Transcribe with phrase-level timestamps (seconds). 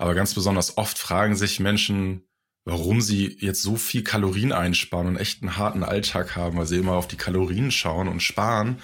[0.00, 2.22] Aber ganz besonders oft fragen sich Menschen,
[2.64, 6.78] warum sie jetzt so viel Kalorien einsparen und echt einen harten Alltag haben, weil sie
[6.78, 8.78] immer auf die Kalorien schauen und sparen,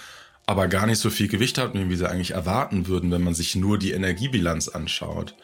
[0.44, 3.56] aber gar nicht so viel Gewicht haben, wie sie eigentlich erwarten würden, wenn man sich
[3.56, 5.34] nur die Energiebilanz anschaut.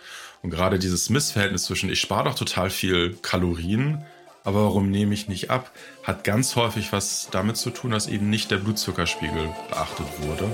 [0.43, 4.05] Und gerade dieses Missverhältnis zwischen ich spare doch total viel Kalorien,
[4.45, 8.29] aber warum nehme ich nicht ab, hat ganz häufig was damit zu tun, dass eben
[8.29, 10.51] nicht der Blutzuckerspiegel beachtet wurde.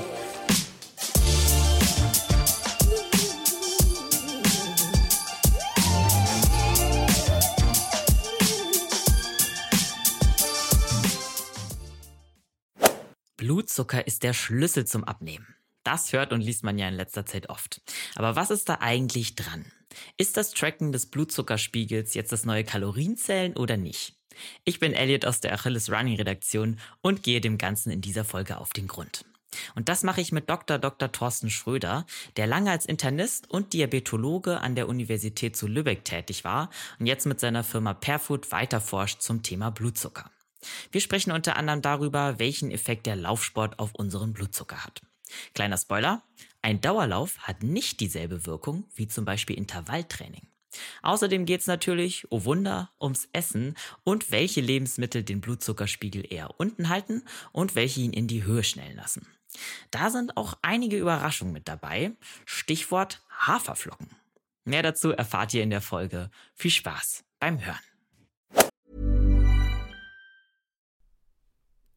[13.68, 15.46] Blutzucker ist der Schlüssel zum Abnehmen.
[15.84, 17.82] Das hört und liest man ja in letzter Zeit oft.
[18.14, 19.66] Aber was ist da eigentlich dran?
[20.16, 24.16] Ist das Tracken des Blutzuckerspiegels jetzt das neue Kalorienzählen oder nicht?
[24.64, 28.56] Ich bin Elliot aus der Achilles Running Redaktion und gehe dem Ganzen in dieser Folge
[28.56, 29.26] auf den Grund.
[29.74, 30.78] Und das mache ich mit Dr.
[30.78, 31.12] Dr.
[31.12, 32.06] Thorsten Schröder,
[32.38, 37.26] der lange als Internist und Diabetologe an der Universität zu Lübeck tätig war und jetzt
[37.26, 40.30] mit seiner Firma Perfood weiterforscht zum Thema Blutzucker.
[40.90, 45.02] Wir sprechen unter anderem darüber, welchen Effekt der Laufsport auf unseren Blutzucker hat.
[45.54, 46.22] Kleiner Spoiler,
[46.62, 50.48] ein Dauerlauf hat nicht dieselbe Wirkung wie zum Beispiel Intervalltraining.
[51.02, 56.88] Außerdem geht es natürlich, oh Wunder, ums Essen und welche Lebensmittel den Blutzuckerspiegel eher unten
[56.88, 59.26] halten und welche ihn in die Höhe schnellen lassen.
[59.90, 62.12] Da sind auch einige Überraschungen mit dabei.
[62.44, 64.10] Stichwort Haferflocken.
[64.64, 66.30] Mehr dazu erfahrt ihr in der Folge.
[66.54, 67.78] Viel Spaß beim Hören.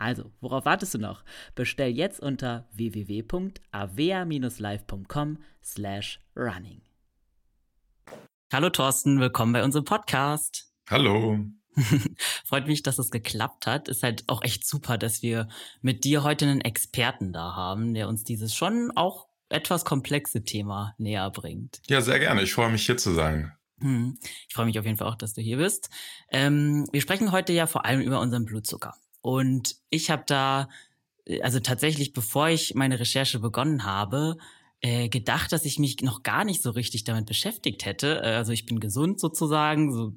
[0.00, 1.22] Also, worauf wartest du noch?
[1.54, 6.80] Bestell jetzt unter www.avea-live.com slash running.
[8.50, 10.72] Hallo Thorsten, willkommen bei unserem Podcast.
[10.88, 11.44] Hallo.
[12.46, 13.88] Freut mich, dass es geklappt hat.
[13.88, 15.48] Ist halt auch echt super, dass wir
[15.82, 20.94] mit dir heute einen Experten da haben, der uns dieses schon auch etwas komplexe Thema
[20.96, 21.82] näher bringt.
[21.90, 22.42] Ja, sehr gerne.
[22.42, 23.52] Ich freue mich hier zu sein.
[23.80, 24.18] Hm.
[24.48, 25.90] Ich freue mich auf jeden Fall auch, dass du hier bist.
[26.30, 28.94] Ähm, wir sprechen heute ja vor allem über unseren Blutzucker.
[29.22, 30.68] Und ich habe da,
[31.26, 34.36] äh, also tatsächlich, bevor ich meine Recherche begonnen habe,
[34.80, 38.22] äh, gedacht, dass ich mich noch gar nicht so richtig damit beschäftigt hätte.
[38.22, 40.12] Äh, also ich bin gesund sozusagen, so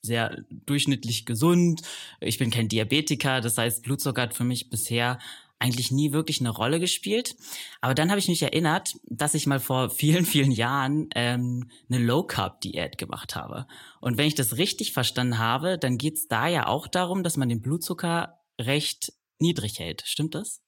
[0.00, 1.82] sehr durchschnittlich gesund.
[2.20, 5.18] Ich bin kein Diabetiker, das heißt, Blutzucker hat für mich bisher
[5.60, 7.36] eigentlich nie wirklich eine Rolle gespielt.
[7.80, 11.98] Aber dann habe ich mich erinnert, dass ich mal vor vielen, vielen Jahren ähm, eine
[12.04, 13.66] Low-Carb-Diät gemacht habe.
[14.00, 17.36] Und wenn ich das richtig verstanden habe, dann geht es da ja auch darum, dass
[17.36, 20.02] man den Blutzucker recht niedrig hält.
[20.06, 20.60] Stimmt das?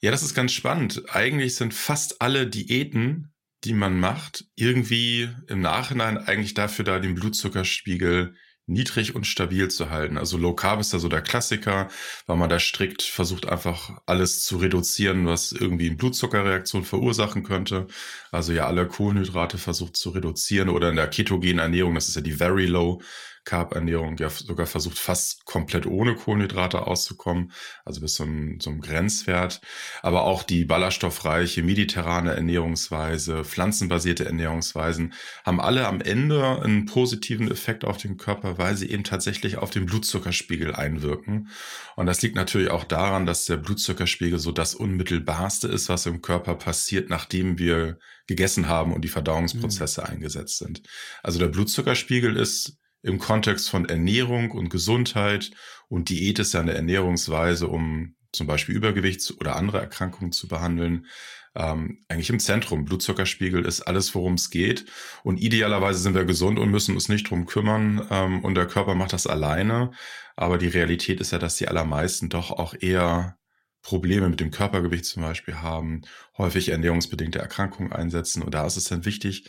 [0.00, 1.02] Ja, das ist ganz spannend.
[1.10, 3.32] Eigentlich sind fast alle Diäten,
[3.64, 8.34] die man macht, irgendwie im Nachhinein eigentlich dafür da, den Blutzuckerspiegel
[8.66, 10.16] niedrig und stabil zu halten.
[10.16, 11.88] Also Low Carb ist da so der Klassiker,
[12.26, 17.86] weil man da strikt versucht einfach alles zu reduzieren, was irgendwie eine Blutzuckerreaktion verursachen könnte.
[18.30, 22.22] Also ja, alle Kohlenhydrate versucht zu reduzieren oder in der ketogenen Ernährung, das ist ja
[22.22, 23.02] die Very Low
[23.44, 27.52] Carb-Ernährung ja sogar versucht, fast komplett ohne Kohlenhydrate auszukommen,
[27.84, 29.60] also bis zum, zum Grenzwert.
[30.02, 35.12] Aber auch die ballaststoffreiche mediterrane Ernährungsweise, pflanzenbasierte Ernährungsweisen
[35.44, 39.70] haben alle am Ende einen positiven Effekt auf den Körper, weil sie eben tatsächlich auf
[39.70, 41.48] den Blutzuckerspiegel einwirken.
[41.96, 46.22] Und das liegt natürlich auch daran, dass der Blutzuckerspiegel so das unmittelbarste ist, was im
[46.22, 50.06] Körper passiert, nachdem wir gegessen haben und die Verdauungsprozesse mhm.
[50.06, 50.82] eingesetzt sind.
[51.22, 55.50] Also der Blutzuckerspiegel ist im Kontext von Ernährung und Gesundheit
[55.88, 61.06] und Diät ist ja eine Ernährungsweise, um zum Beispiel Übergewicht oder andere Erkrankungen zu behandeln,
[61.54, 62.84] ähm, eigentlich im Zentrum.
[62.84, 64.86] Blutzuckerspiegel ist alles, worum es geht.
[65.22, 68.04] Und idealerweise sind wir gesund und müssen uns nicht drum kümmern.
[68.10, 69.92] Ähm, und der Körper macht das alleine.
[70.34, 73.36] Aber die Realität ist ja, dass die allermeisten doch auch eher
[73.82, 76.02] Probleme mit dem Körpergewicht zum Beispiel haben,
[76.38, 78.42] häufig ernährungsbedingte Erkrankungen einsetzen.
[78.42, 79.48] Und da ist es dann wichtig,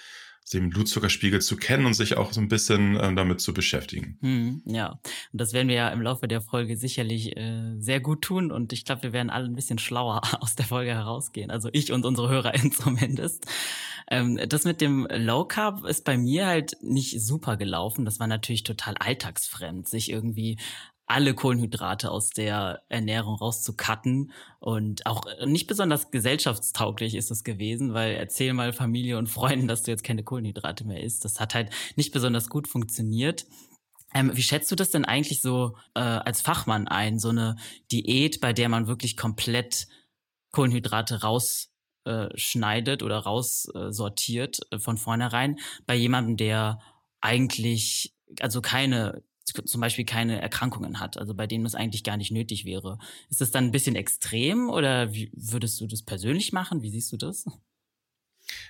[0.53, 4.17] den Blutzuckerspiegel zu kennen und sich auch so ein bisschen äh, damit zu beschäftigen.
[4.21, 4.99] Hm, ja,
[5.31, 8.71] und das werden wir ja im Laufe der Folge sicherlich äh, sehr gut tun und
[8.71, 11.49] ich glaube, wir werden alle ein bisschen schlauer aus der Folge herausgehen.
[11.49, 13.45] Also ich und unsere Hörer zumindest.
[14.09, 18.05] Ähm, das mit dem Low Carb ist bei mir halt nicht super gelaufen.
[18.05, 20.57] Das war natürlich total alltagsfremd, sich irgendwie
[21.07, 24.31] alle Kohlenhydrate aus der Ernährung rauszukatten.
[24.59, 29.83] Und auch nicht besonders gesellschaftstauglich ist das gewesen, weil erzähl mal Familie und Freunden, dass
[29.83, 31.23] du jetzt keine Kohlenhydrate mehr isst.
[31.23, 33.45] Das hat halt nicht besonders gut funktioniert.
[34.13, 37.57] Ähm, wie schätzt du das denn eigentlich so äh, als Fachmann ein, so eine
[37.91, 39.87] Diät, bei der man wirklich komplett
[40.51, 46.79] Kohlenhydrate rausschneidet äh, oder raussortiert äh, von vornherein, bei jemandem, der
[47.19, 52.31] eigentlich also keine zum Beispiel keine Erkrankungen hat, also bei denen es eigentlich gar nicht
[52.31, 52.97] nötig wäre.
[53.29, 56.81] Ist das dann ein bisschen extrem oder wie würdest du das persönlich machen?
[56.81, 57.45] Wie siehst du das?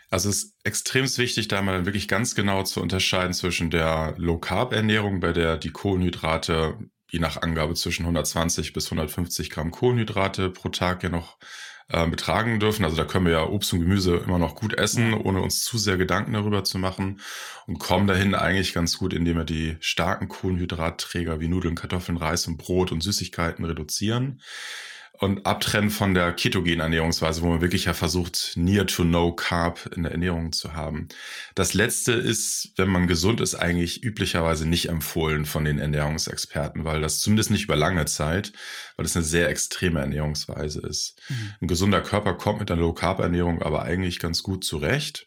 [0.09, 5.19] Also es ist extrem wichtig, da mal wirklich ganz genau zu unterscheiden zwischen der Low-Carb-Ernährung,
[5.19, 6.77] bei der die Kohlenhydrate
[7.15, 11.37] je nach Angabe zwischen 120 bis 150 Gramm Kohlenhydrate pro Tag ja noch
[11.87, 12.83] äh, betragen dürfen.
[12.83, 15.77] Also da können wir ja Obst und Gemüse immer noch gut essen, ohne uns zu
[15.77, 17.21] sehr Gedanken darüber zu machen
[17.67, 22.47] und kommen dahin eigentlich ganz gut, indem wir die starken Kohlenhydratträger wie Nudeln, Kartoffeln, Reis
[22.47, 24.41] und Brot und Süßigkeiten reduzieren
[25.19, 29.91] und abtrennen von der ketogenen Ernährungsweise, wo man wirklich ja versucht, near to no carb
[29.95, 31.07] in der Ernährung zu haben.
[31.55, 37.01] Das letzte ist, wenn man gesund ist, eigentlich üblicherweise nicht empfohlen von den Ernährungsexperten, weil
[37.01, 38.53] das zumindest nicht über lange Zeit,
[38.97, 41.21] weil es eine sehr extreme Ernährungsweise ist.
[41.29, 41.53] Mhm.
[41.61, 45.25] Ein gesunder Körper kommt mit einer Low Carb Ernährung aber eigentlich ganz gut zurecht.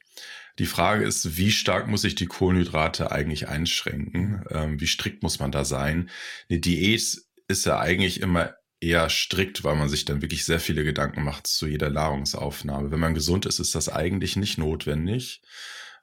[0.58, 4.44] Die Frage ist, wie stark muss ich die Kohlenhydrate eigentlich einschränken?
[4.50, 6.10] Ähm, wie strikt muss man da sein?
[6.50, 10.84] Eine Diät ist ja eigentlich immer eher strikt, weil man sich dann wirklich sehr viele
[10.84, 12.90] Gedanken macht zu jeder Nahrungsaufnahme.
[12.90, 15.42] Wenn man gesund ist, ist das eigentlich nicht notwendig.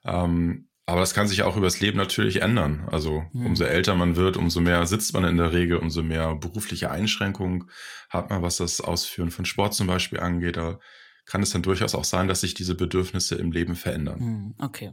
[0.04, 2.88] Ähm, aber das kann sich auch übers Leben natürlich ändern.
[2.92, 3.46] Also mhm.
[3.46, 7.68] umso älter man wird, umso mehr sitzt man in der Regel, umso mehr berufliche Einschränkungen
[8.08, 10.56] hat man, was das Ausführen von Sport zum Beispiel angeht.
[10.56, 10.78] Da
[11.24, 14.20] kann es dann durchaus auch sein, dass sich diese Bedürfnisse im Leben verändern.
[14.20, 14.54] Mhm.
[14.58, 14.92] Okay.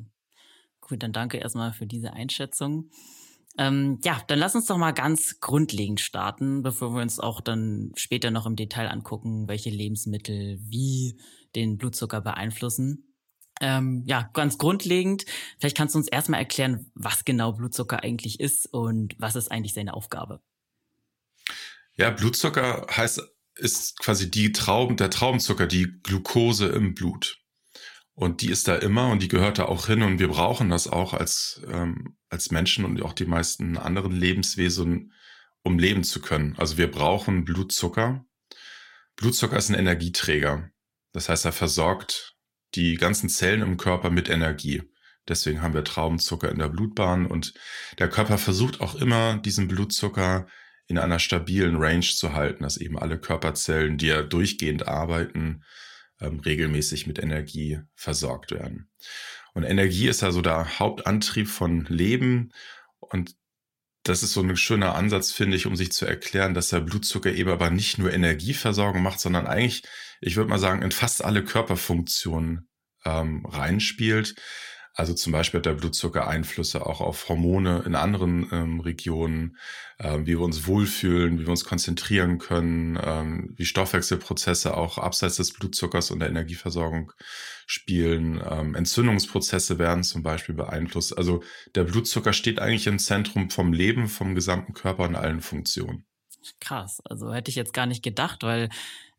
[0.81, 2.89] Gut, dann danke erstmal für diese Einschätzung.
[3.57, 7.91] Ähm, ja, dann lass uns doch mal ganz grundlegend starten, bevor wir uns auch dann
[7.95, 11.19] später noch im Detail angucken, welche Lebensmittel wie
[11.55, 13.13] den Blutzucker beeinflussen.
[13.61, 15.25] Ähm, ja, ganz grundlegend,
[15.59, 19.73] vielleicht kannst du uns erstmal erklären, was genau Blutzucker eigentlich ist und was ist eigentlich
[19.73, 20.41] seine Aufgabe.
[21.95, 23.21] Ja, Blutzucker heißt,
[23.56, 27.43] ist quasi die Trauben, der Traubenzucker, die Glucose im Blut.
[28.15, 30.88] Und die ist da immer und die gehört da auch hin und wir brauchen das
[30.88, 35.13] auch als, ähm, als Menschen und auch die meisten anderen Lebenswesen,
[35.63, 36.56] um leben zu können.
[36.57, 38.24] Also wir brauchen Blutzucker.
[39.15, 40.69] Blutzucker ist ein Energieträger.
[41.12, 42.36] Das heißt, er versorgt
[42.75, 44.83] die ganzen Zellen im Körper mit Energie.
[45.27, 47.54] Deswegen haben wir Traubenzucker in der Blutbahn und
[47.98, 50.48] der Körper versucht auch immer, diesen Blutzucker
[50.88, 55.63] in einer stabilen Range zu halten, dass eben alle Körperzellen, die ja durchgehend arbeiten,
[56.19, 58.89] ähm, regelmäßig mit Energie versorgt werden.
[59.54, 62.52] Und Energie ist also der Hauptantrieb von Leben.
[62.99, 63.35] Und
[64.04, 67.31] das ist so ein schöner Ansatz, finde ich, um sich zu erklären, dass der Blutzucker
[67.31, 69.83] eben aber nicht nur Energieversorgung macht, sondern eigentlich,
[70.19, 72.68] ich würde mal sagen, in fast alle Körperfunktionen
[73.06, 74.35] ähm, reinspielt.
[74.95, 79.57] Also zum Beispiel hat der Blutzucker Einflüsse auch auf Hormone in anderen ähm, Regionen,
[79.97, 85.38] äh, wie wir uns wohlfühlen, wie wir uns konzentrieren können, ähm, wie Stoffwechselprozesse auch abseits
[85.38, 87.12] des Blutzuckers und der Energieversorgung
[87.66, 88.40] spielen.
[88.47, 91.18] Ähm, Entzündungsprozesse werden zum Beispiel beeinflusst.
[91.18, 91.42] Also
[91.73, 96.06] der Blutzucker steht eigentlich im Zentrum vom Leben, vom gesamten Körper und allen Funktionen.
[96.59, 98.69] Krass, also hätte ich jetzt gar nicht gedacht, weil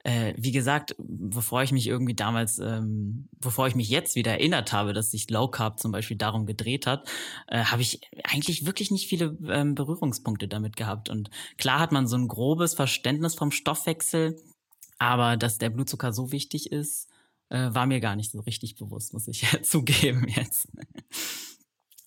[0.04, 4.72] äh, wie gesagt, bevor ich mich irgendwie damals, ähm, bevor ich mich jetzt wieder erinnert
[4.72, 7.08] habe, dass sich Low Carb zum Beispiel darum gedreht hat,
[7.48, 11.08] äh, habe ich eigentlich wirklich nicht viele ähm, Berührungspunkte damit gehabt.
[11.08, 14.38] Und klar hat man so ein grobes Verständnis vom Stoffwechsel,
[14.98, 17.08] aber dass der Blutzucker so wichtig ist,
[17.48, 20.68] äh, war mir gar nicht so richtig bewusst, muss ich zugeben jetzt.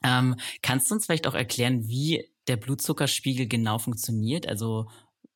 [0.04, 4.48] ähm, kannst du uns vielleicht auch erklären, wie der Blutzuckerspiegel genau funktioniert?
[4.48, 4.88] Also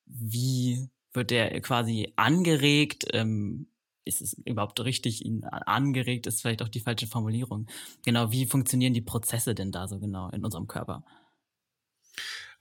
[0.06, 3.06] wie wird der quasi angeregt?
[3.14, 3.68] Ähm,
[4.04, 7.68] ist es überhaupt richtig, ihn angeregt, ist vielleicht auch die falsche Formulierung.
[8.04, 11.04] Genau, wie funktionieren die Prozesse denn da so genau in unserem Körper?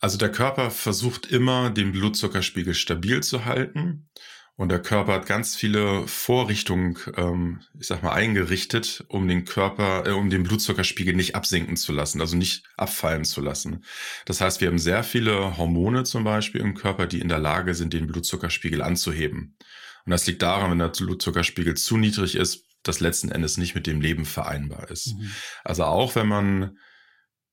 [0.00, 4.08] Also der Körper versucht immer, den Blutzuckerspiegel stabil zu halten.
[4.60, 10.06] Und der Körper hat ganz viele Vorrichtungen, ähm, ich sag mal, eingerichtet, um den Körper,
[10.06, 13.86] äh, um den Blutzuckerspiegel nicht absinken zu lassen, also nicht abfallen zu lassen.
[14.26, 17.74] Das heißt, wir haben sehr viele Hormone zum Beispiel im Körper, die in der Lage
[17.74, 19.56] sind, den Blutzuckerspiegel anzuheben.
[20.04, 23.86] Und das liegt daran, wenn der Blutzuckerspiegel zu niedrig ist, das letzten Endes nicht mit
[23.86, 25.16] dem Leben vereinbar ist.
[25.16, 25.30] Mhm.
[25.64, 26.76] Also auch wenn man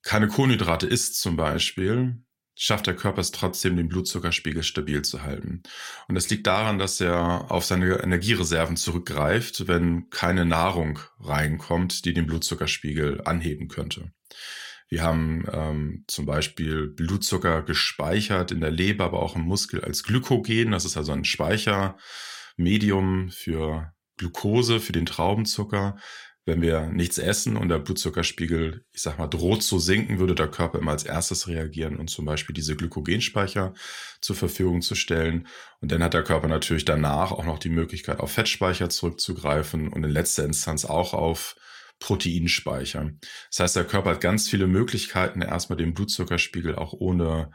[0.01, 2.17] keine Kohlenhydrate isst zum Beispiel,
[2.57, 5.61] schafft der Körper es trotzdem, den Blutzuckerspiegel stabil zu halten.
[6.07, 12.13] Und das liegt daran, dass er auf seine Energiereserven zurückgreift, wenn keine Nahrung reinkommt, die
[12.13, 14.11] den Blutzuckerspiegel anheben könnte.
[14.89, 20.03] Wir haben ähm, zum Beispiel Blutzucker gespeichert in der Leber, aber auch im Muskel als
[20.03, 20.71] Glykogen.
[20.71, 25.97] Das ist also ein Speichermedium für Glucose, für den Traubenzucker
[26.47, 30.47] wenn wir nichts essen und der Blutzuckerspiegel, ich sag mal, droht zu sinken, würde der
[30.47, 33.73] Körper immer als erstes reagieren und zum Beispiel diese Glykogenspeicher
[34.21, 35.47] zur Verfügung zu stellen.
[35.81, 40.05] Und dann hat der Körper natürlich danach auch noch die Möglichkeit, auf Fettspeicher zurückzugreifen und
[40.05, 41.57] in letzter Instanz auch auf
[41.99, 43.11] Proteinspeicher.
[43.49, 47.51] Das heißt, der Körper hat ganz viele Möglichkeiten, erstmal den Blutzuckerspiegel auch ohne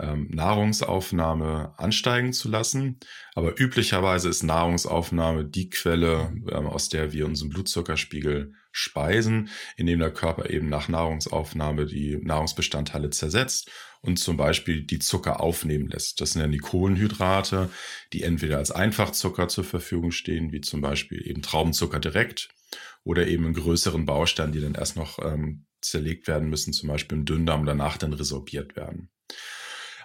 [0.00, 2.98] ähm, Nahrungsaufnahme ansteigen zu lassen.
[3.34, 10.12] Aber üblicherweise ist Nahrungsaufnahme die Quelle, ähm, aus der wir unseren Blutzuckerspiegel speisen, indem der
[10.12, 16.20] Körper eben nach Nahrungsaufnahme die Nahrungsbestandteile zersetzt und zum Beispiel die Zucker aufnehmen lässt.
[16.20, 17.70] Das sind dann die Kohlenhydrate,
[18.12, 22.48] die entweder als Einfachzucker zur Verfügung stehen, wie zum Beispiel eben Traubenzucker direkt
[23.04, 27.18] oder eben in größeren Bausteinen, die dann erst noch ähm, zerlegt werden müssen, zum Beispiel
[27.18, 29.10] im Dünndarm, danach dann resorbiert werden.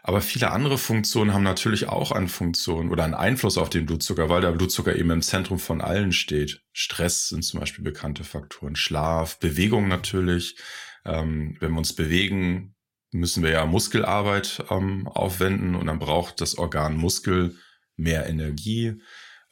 [0.07, 4.29] Aber viele andere Funktionen haben natürlich auch eine Funktion oder einen Einfluss auf den Blutzucker,
[4.29, 6.61] weil der Blutzucker eben im Zentrum von allen steht.
[6.73, 10.57] Stress sind zum Beispiel bekannte Faktoren, Schlaf, Bewegung natürlich.
[11.05, 12.75] Ähm, wenn wir uns bewegen,
[13.13, 17.55] müssen wir ja Muskelarbeit ähm, aufwenden und dann braucht das Organ Muskel
[17.95, 19.01] mehr Energie.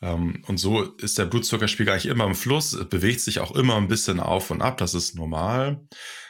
[0.04, 3.88] Ähm, und so ist der Blutzuckerspiegel eigentlich immer im Fluss, bewegt sich auch immer ein
[3.88, 5.82] bisschen auf und ab, das ist normal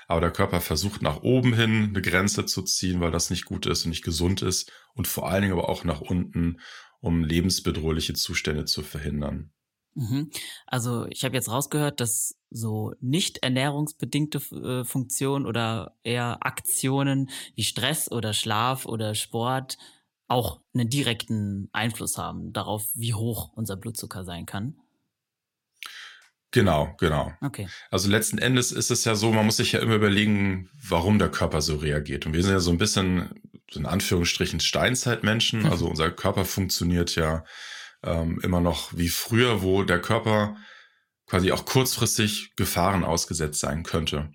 [0.07, 3.65] aber der Körper versucht nach oben hin eine Grenze zu ziehen, weil das nicht gut
[3.65, 6.60] ist und nicht gesund ist und vor allen Dingen aber auch nach unten,
[7.00, 9.51] um lebensbedrohliche Zustände zu verhindern.
[9.95, 10.31] Mhm.
[10.65, 17.63] Also ich habe jetzt rausgehört, dass so nicht ernährungsbedingte äh, Funktionen oder eher Aktionen wie
[17.63, 19.77] Stress oder Schlaf oder Sport
[20.27, 24.77] auch einen direkten Einfluss haben darauf, wie hoch unser Blutzucker sein kann.
[26.53, 27.33] Genau, genau.
[27.41, 27.67] Okay.
[27.89, 31.29] Also letzten Endes ist es ja so, man muss sich ja immer überlegen, warum der
[31.29, 32.27] Körper so reagiert.
[32.27, 33.41] Und wir sind ja so ein bisschen,
[33.72, 35.62] so in Anführungsstrichen, Steinzeitmenschen.
[35.62, 35.72] Mhm.
[35.72, 37.43] Also unser Körper funktioniert ja
[38.03, 40.55] ähm, immer noch wie früher, wo der Körper
[41.25, 44.31] quasi auch kurzfristig Gefahren ausgesetzt sein könnte.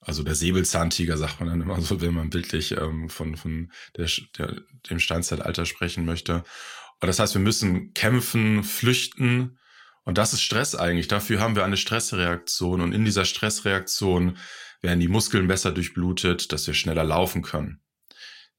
[0.00, 4.08] Also der Säbelzahntiger sagt man dann immer so, wenn man bildlich ähm, von, von der,
[4.36, 6.42] der, dem Steinzeitalter sprechen möchte.
[7.00, 9.58] Und das heißt, wir müssen kämpfen, flüchten,
[10.06, 11.08] und das ist Stress eigentlich.
[11.08, 12.80] Dafür haben wir eine Stressreaktion.
[12.80, 14.38] Und in dieser Stressreaktion
[14.80, 17.80] werden die Muskeln besser durchblutet, dass wir schneller laufen können.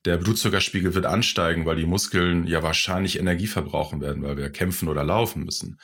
[0.04, 4.89] Der Blutzuckerspiegel wird ansteigen, weil die Muskeln ja wahrscheinlich Energie verbrauchen werden, weil wir kämpfen
[4.89, 5.80] oder laufen müssen.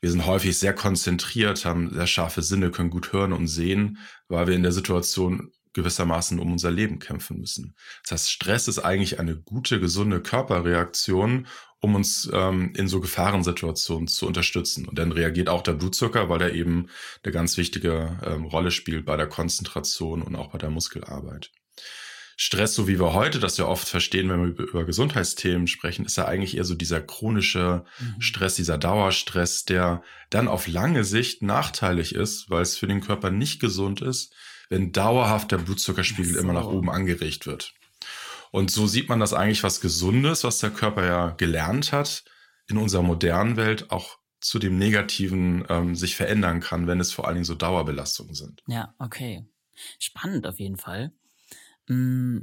[0.00, 4.46] Wir sind häufig sehr konzentriert, haben sehr scharfe Sinne, können gut hören und sehen, weil
[4.46, 7.74] wir in der Situation gewissermaßen um unser Leben kämpfen müssen.
[8.02, 11.46] Das heißt, Stress ist eigentlich eine gute, gesunde Körperreaktion,
[11.82, 14.86] um uns ähm, in so Gefahrensituationen zu unterstützen.
[14.86, 16.86] Und dann reagiert auch der Blutzucker, weil er eben
[17.22, 21.50] eine ganz wichtige ähm, Rolle spielt bei der Konzentration und auch bei der Muskelarbeit.
[22.36, 26.16] Stress, so wie wir heute das ja oft verstehen, wenn wir über, Gesundheitsthemen sprechen, ist
[26.16, 28.20] ja eigentlich eher so dieser chronische mhm.
[28.20, 33.30] Stress, dieser Dauerstress, der dann auf lange Sicht nachteilig ist, weil es für den Körper
[33.30, 34.32] nicht gesund ist,
[34.68, 36.38] wenn dauerhaft der Blutzuckerspiegel so.
[36.38, 37.74] immer nach oben angeregt wird.
[38.52, 42.24] Und so sieht man das eigentlich was Gesundes, was der Körper ja gelernt hat,
[42.68, 47.26] in unserer modernen Welt auch zu dem Negativen ähm, sich verändern kann, wenn es vor
[47.26, 48.62] allen Dingen so Dauerbelastungen sind.
[48.68, 49.46] Ja, okay.
[49.98, 51.12] Spannend auf jeden Fall.
[51.88, 52.40] Mm,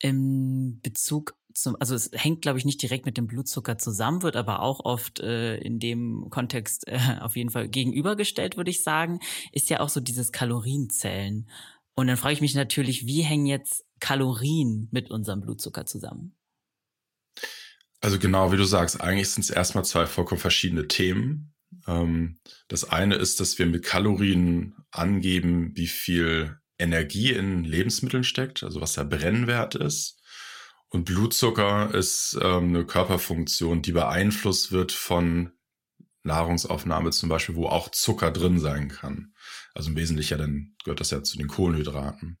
[0.00, 4.36] Im Bezug zum, also es hängt, glaube ich, nicht direkt mit dem Blutzucker zusammen, wird
[4.36, 9.20] aber auch oft äh, in dem Kontext äh, auf jeden Fall gegenübergestellt, würde ich sagen,
[9.52, 11.48] ist ja auch so dieses Kalorienzählen.
[11.96, 16.36] Und dann frage ich mich natürlich, wie hängen jetzt Kalorien mit unserem Blutzucker zusammen?
[18.00, 21.54] Also genau, wie du sagst, eigentlich sind es erstmal zwei vollkommen verschiedene Themen.
[21.86, 22.38] Ähm,
[22.68, 28.82] das eine ist, dass wir mit Kalorien angeben, wie viel Energie in Lebensmitteln steckt, also
[28.82, 30.20] was der Brennwert ist.
[30.88, 35.52] Und Blutzucker ist ähm, eine Körperfunktion, die beeinflusst wird von
[36.22, 39.32] Nahrungsaufnahme zum Beispiel, wo auch Zucker drin sein kann.
[39.76, 42.38] Also im Wesentlichen dann gehört das ja zu den Kohlenhydraten.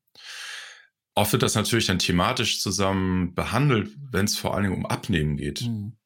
[1.14, 5.36] Oft wird das natürlich dann thematisch zusammen behandelt, wenn es vor allen Dingen um Abnehmen
[5.36, 5.62] geht.
[5.62, 5.96] Mhm.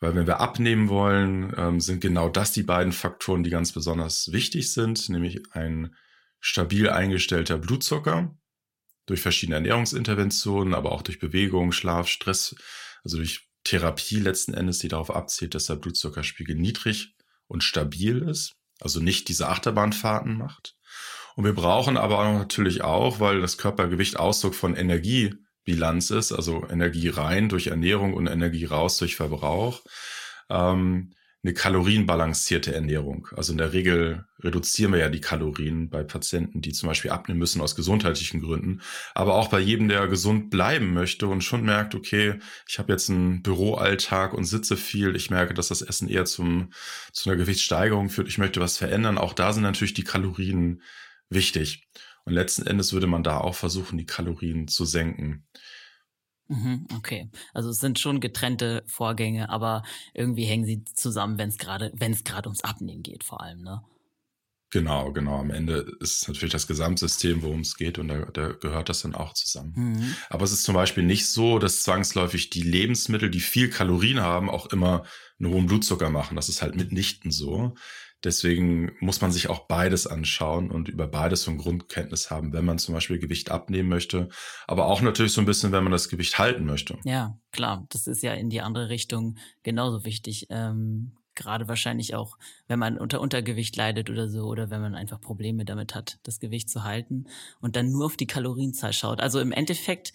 [0.00, 4.32] Weil wenn wir abnehmen wollen, ähm, sind genau das die beiden Faktoren, die ganz besonders
[4.32, 5.94] wichtig sind, nämlich ein
[6.40, 8.34] stabil eingestellter Blutzucker
[9.06, 12.54] durch verschiedene Ernährungsinterventionen, aber auch durch Bewegung, Schlaf, Stress,
[13.04, 17.14] also durch Therapie letzten Endes, die darauf abzielt, dass der Blutzuckerspiegel niedrig
[17.46, 20.76] und stabil ist, also nicht diese Achterbahnfahrten macht.
[21.36, 27.08] Und wir brauchen aber natürlich auch, weil das Körpergewicht Ausdruck von Energiebilanz ist, also Energie
[27.08, 29.82] rein durch Ernährung und Energie raus durch Verbrauch,
[30.48, 33.28] ähm, eine kalorienbalancierte Ernährung.
[33.34, 37.38] Also in der Regel reduzieren wir ja die Kalorien bei Patienten, die zum Beispiel abnehmen
[37.38, 38.82] müssen aus gesundheitlichen Gründen.
[39.14, 43.08] Aber auch bei jedem, der gesund bleiben möchte und schon merkt, okay, ich habe jetzt
[43.08, 45.16] einen Büroalltag und sitze viel.
[45.16, 46.72] Ich merke, dass das Essen eher zum,
[47.12, 48.28] zu einer Gewichtssteigerung führt.
[48.28, 49.16] Ich möchte was verändern.
[49.16, 50.82] Auch da sind natürlich die Kalorien
[51.30, 51.88] wichtig.
[52.24, 55.46] Und letzten Endes würde man da auch versuchen, die Kalorien zu senken.
[56.50, 61.58] Mhm, okay, also es sind schon getrennte Vorgänge, aber irgendwie hängen sie zusammen, wenn es
[61.58, 63.82] gerade, wenn es gerade ums Abnehmen geht, vor allem, ne?
[64.72, 65.38] Genau, genau.
[65.38, 69.14] Am Ende ist natürlich das Gesamtsystem, worum es geht, und da, da, gehört das dann
[69.14, 69.72] auch zusammen.
[69.76, 70.16] Mhm.
[70.28, 74.50] Aber es ist zum Beispiel nicht so, dass zwangsläufig die Lebensmittel, die viel Kalorien haben,
[74.50, 75.04] auch immer
[75.38, 76.36] einen hohen Blutzucker machen.
[76.36, 77.74] Das ist halt mitnichten so.
[78.22, 82.64] Deswegen muss man sich auch beides anschauen und über beides so ein Grundkenntnis haben, wenn
[82.64, 84.28] man zum Beispiel Gewicht abnehmen möchte,
[84.66, 86.98] aber auch natürlich so ein bisschen, wenn man das Gewicht halten möchte.
[87.04, 90.46] Ja, klar, das ist ja in die andere Richtung genauso wichtig.
[90.50, 92.36] Ähm, gerade wahrscheinlich auch,
[92.68, 96.40] wenn man unter Untergewicht leidet oder so, oder wenn man einfach Probleme damit hat, das
[96.40, 97.24] Gewicht zu halten
[97.60, 99.20] und dann nur auf die Kalorienzahl schaut.
[99.20, 100.12] Also im Endeffekt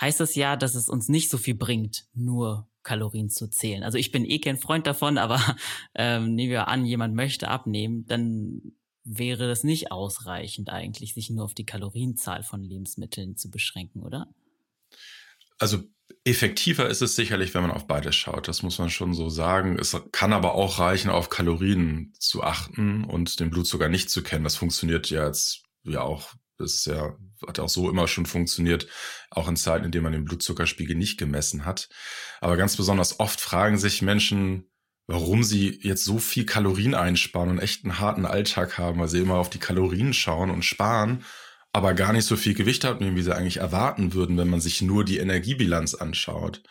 [0.00, 3.82] heißt das ja, dass es uns nicht so viel bringt, nur Kalorien zu zählen.
[3.82, 5.40] Also ich bin eh kein Freund davon, aber
[5.94, 8.62] ähm, nehmen wir an, jemand möchte abnehmen, dann
[9.04, 14.28] wäre das nicht ausreichend eigentlich, sich nur auf die Kalorienzahl von Lebensmitteln zu beschränken, oder?
[15.58, 15.82] Also
[16.24, 18.48] effektiver ist es sicherlich, wenn man auf beides schaut.
[18.48, 19.78] Das muss man schon so sagen.
[19.78, 24.44] Es kann aber auch reichen, auf Kalorien zu achten und den Blutzucker nicht zu kennen.
[24.44, 28.86] Das funktioniert ja jetzt ja auch das ist ja, hat auch so immer schon funktioniert,
[29.30, 31.88] auch in Zeiten, in denen man den Blutzuckerspiegel nicht gemessen hat.
[32.40, 34.70] Aber ganz besonders oft fragen sich Menschen,
[35.06, 39.20] warum sie jetzt so viel Kalorien einsparen und echt einen harten Alltag haben, weil sie
[39.20, 41.24] immer auf die Kalorien schauen und sparen,
[41.72, 44.82] aber gar nicht so viel Gewicht haben, wie sie eigentlich erwarten würden, wenn man sich
[44.82, 46.62] nur die Energiebilanz anschaut.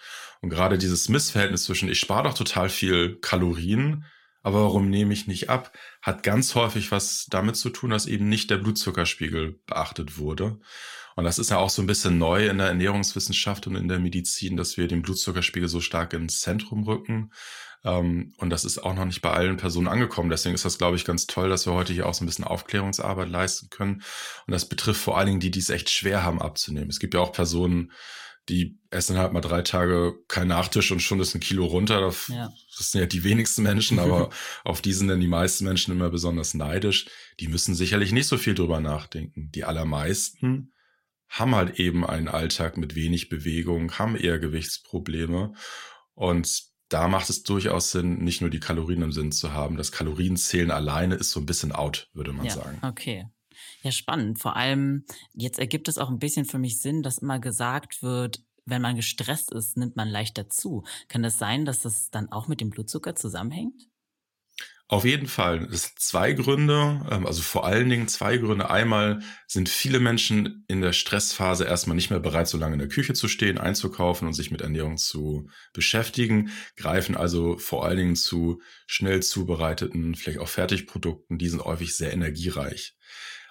[0.42, 4.06] Und gerade dieses Missverhältnis zwischen, ich spare doch total viel Kalorien,
[4.46, 8.30] aber warum nehme ich nicht ab, hat ganz häufig was damit zu tun, dass eben
[8.30, 10.60] nicht der Blutzuckerspiegel beachtet wurde.
[11.16, 13.98] Und das ist ja auch so ein bisschen neu in der Ernährungswissenschaft und in der
[13.98, 17.32] Medizin, dass wir den Blutzuckerspiegel so stark ins Zentrum rücken.
[17.84, 20.30] Ähm, und das ist auch noch nicht bei allen Personen angekommen.
[20.30, 22.46] Deswegen ist das, glaube ich, ganz toll, dass wir heute hier auch so ein bisschen
[22.46, 24.04] Aufklärungsarbeit leisten können.
[24.46, 26.92] Und das betrifft vor allen Dingen die, die es echt schwer haben abzunehmen.
[26.92, 27.92] Es gibt ja auch Personen,
[28.50, 32.02] die essen halt mal drei Tage kein Nachtisch und schon ist ein Kilo runter.
[32.02, 32.52] Das, ja.
[32.78, 34.30] das sind ja die wenigsten Menschen, aber
[34.64, 37.08] auf die sind dann die meisten Menschen immer besonders neidisch.
[37.40, 39.52] Die müssen sicherlich nicht so viel drüber nachdenken.
[39.52, 40.74] Die allermeisten
[41.28, 45.54] haben halt eben einen Alltag mit wenig Bewegung, haben eher Gewichtsprobleme
[46.14, 49.76] und da macht es durchaus Sinn, nicht nur die Kalorien im Sinn zu haben.
[49.76, 52.78] Das Kalorienzählen alleine ist so ein bisschen out, würde man ja, sagen.
[52.84, 53.26] Okay.
[53.86, 54.40] Ja, spannend.
[54.40, 58.44] Vor allem, jetzt ergibt es auch ein bisschen für mich Sinn, dass immer gesagt wird,
[58.66, 60.84] wenn man gestresst ist, nimmt man leichter zu.
[61.08, 63.88] Kann das sein, dass das dann auch mit dem Blutzucker zusammenhängt?
[64.88, 65.68] Auf jeden Fall.
[65.72, 68.72] Es hat zwei Gründe, ähm, also vor allen Dingen zwei Gründe.
[68.72, 72.90] Einmal sind viele Menschen in der Stressphase erstmal nicht mehr bereit, so lange in der
[72.90, 78.16] Küche zu stehen, einzukaufen und sich mit Ernährung zu beschäftigen, greifen also vor allen Dingen
[78.16, 81.38] zu schnell zubereiteten, vielleicht auch Fertigprodukten.
[81.38, 82.96] Die sind häufig sehr energiereich.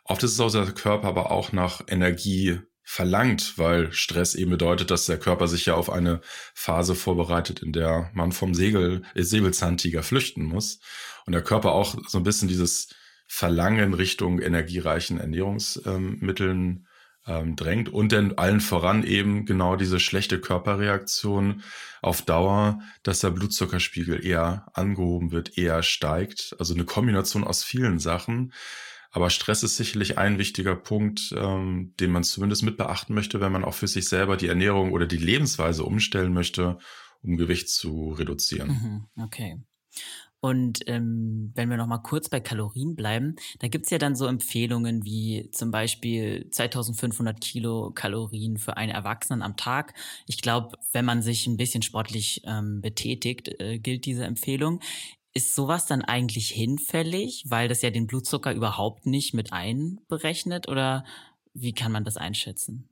[0.05, 4.91] Oft ist es auch der Körper aber auch nach Energie verlangt, weil Stress eben bedeutet,
[4.91, 6.21] dass der Körper sich ja auf eine
[6.53, 10.81] Phase vorbereitet, in der man vom Segel, äh, Säbelzahntiger flüchten muss.
[11.25, 12.95] Und der Körper auch so ein bisschen dieses
[13.27, 16.87] Verlangen Richtung energiereichen Ernährungsmitteln
[17.27, 21.63] ähm, drängt und dann allen voran eben genau diese schlechte Körperreaktion
[22.03, 26.55] auf Dauer, dass der Blutzuckerspiegel eher angehoben wird, eher steigt.
[26.59, 28.53] Also eine Kombination aus vielen Sachen.
[29.15, 33.53] Aber Stress ist sicherlich ein wichtiger Punkt, ähm, den man zumindest mit beachten möchte, wenn
[33.53, 36.79] man auch für sich selber die Ernährung oder die Lebensweise umstellen möchte,
[37.23, 39.07] um Gewicht zu reduzieren.
[39.17, 39.61] Mhm, okay.
[40.41, 44.27] Und ähm, wenn wir noch mal kurz bei Kalorien bleiben, da gibt's ja dann so
[44.27, 49.95] Empfehlungen wie zum Beispiel 2500 Kilokalorien für einen Erwachsenen am Tag.
[50.27, 54.81] Ich glaube, wenn man sich ein bisschen sportlich ähm, betätigt, äh, gilt diese Empfehlung.
[55.35, 61.05] Ist sowas dann eigentlich hinfällig, weil das ja den Blutzucker überhaupt nicht mit einberechnet oder
[61.53, 62.89] wie kann man das einschätzen?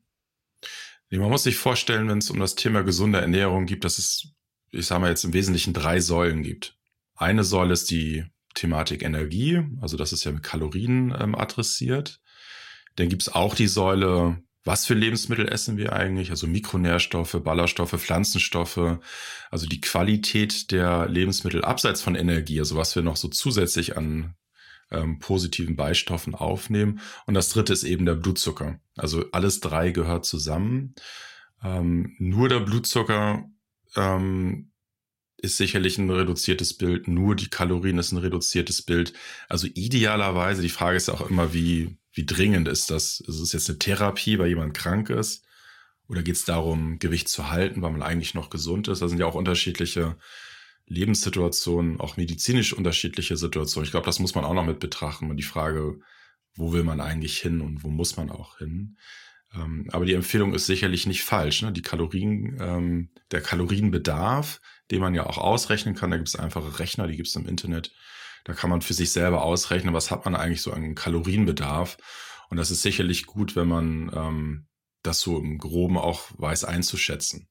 [1.11, 4.33] Man muss sich vorstellen, wenn es um das Thema gesunde Ernährung geht, dass es
[4.73, 6.77] ich sage mal jetzt im Wesentlichen drei Säulen gibt.
[7.15, 8.25] Eine Säule ist die
[8.55, 12.21] Thematik Energie, also das ist ja mit Kalorien ähm, adressiert.
[12.97, 18.01] Dann gibt es auch die Säule, was für Lebensmittel essen wir eigentlich, also Mikronährstoffe, Ballaststoffe,
[18.01, 18.99] Pflanzenstoffe,
[19.51, 24.35] also die Qualität der Lebensmittel abseits von Energie, also was wir noch so zusätzlich an
[24.93, 27.01] ähm, positiven Beistoffen aufnehmen.
[27.27, 28.79] Und das dritte ist eben der Blutzucker.
[28.97, 30.95] Also alles drei gehört zusammen.
[31.65, 33.49] Ähm, nur der Blutzucker
[33.97, 34.71] ähm,
[35.39, 39.13] ist sicherlich ein reduziertes Bild, nur die Kalorien ist ein reduziertes Bild.
[39.49, 43.21] Also idealerweise, die Frage ist auch immer, wie, wie dringend ist das?
[43.21, 45.45] Ist es jetzt eine Therapie, weil jemand krank ist?
[46.09, 49.01] Oder geht es darum, Gewicht zu halten, weil man eigentlich noch gesund ist?
[49.01, 50.17] Da sind ja auch unterschiedliche
[50.87, 53.87] Lebenssituationen, auch medizinisch unterschiedliche Situationen.
[53.87, 55.31] Ich glaube, das muss man auch noch mit betrachten.
[55.31, 56.01] Und die Frage,
[56.55, 58.99] wo will man eigentlich hin und wo muss man auch hin?
[59.55, 61.63] Ähm, aber die Empfehlung ist sicherlich nicht falsch.
[61.63, 61.73] Ne?
[61.73, 66.79] Die Kalorien, ähm, der Kalorienbedarf, den man ja auch ausrechnen kann, da gibt es einfache
[66.79, 67.93] Rechner, die gibt es im Internet.
[68.45, 71.97] Da kann man für sich selber ausrechnen, was hat man eigentlich so an Kalorienbedarf.
[72.51, 74.67] Und das ist sicherlich gut, wenn man ähm,
[75.03, 77.49] das so im Groben auch weiß einzuschätzen.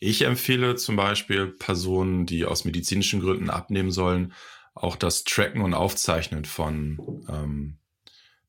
[0.00, 4.32] Ich empfehle zum Beispiel Personen, die aus medizinischen Gründen abnehmen sollen,
[4.74, 7.78] auch das Tracken und Aufzeichnen von ähm,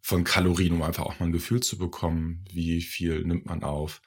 [0.06, 4.04] von Kalorien, um einfach auch mal ein Gefühl zu bekommen, wie viel nimmt man auf.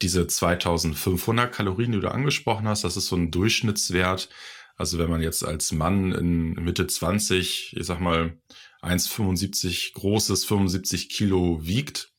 [0.00, 4.28] Diese 2500 Kalorien, die du angesprochen hast, das ist so ein Durchschnittswert.
[4.76, 8.38] Also wenn man jetzt als Mann in Mitte 20, ich sag mal
[8.82, 12.12] 1,75 großes, 75 Kilo wiegt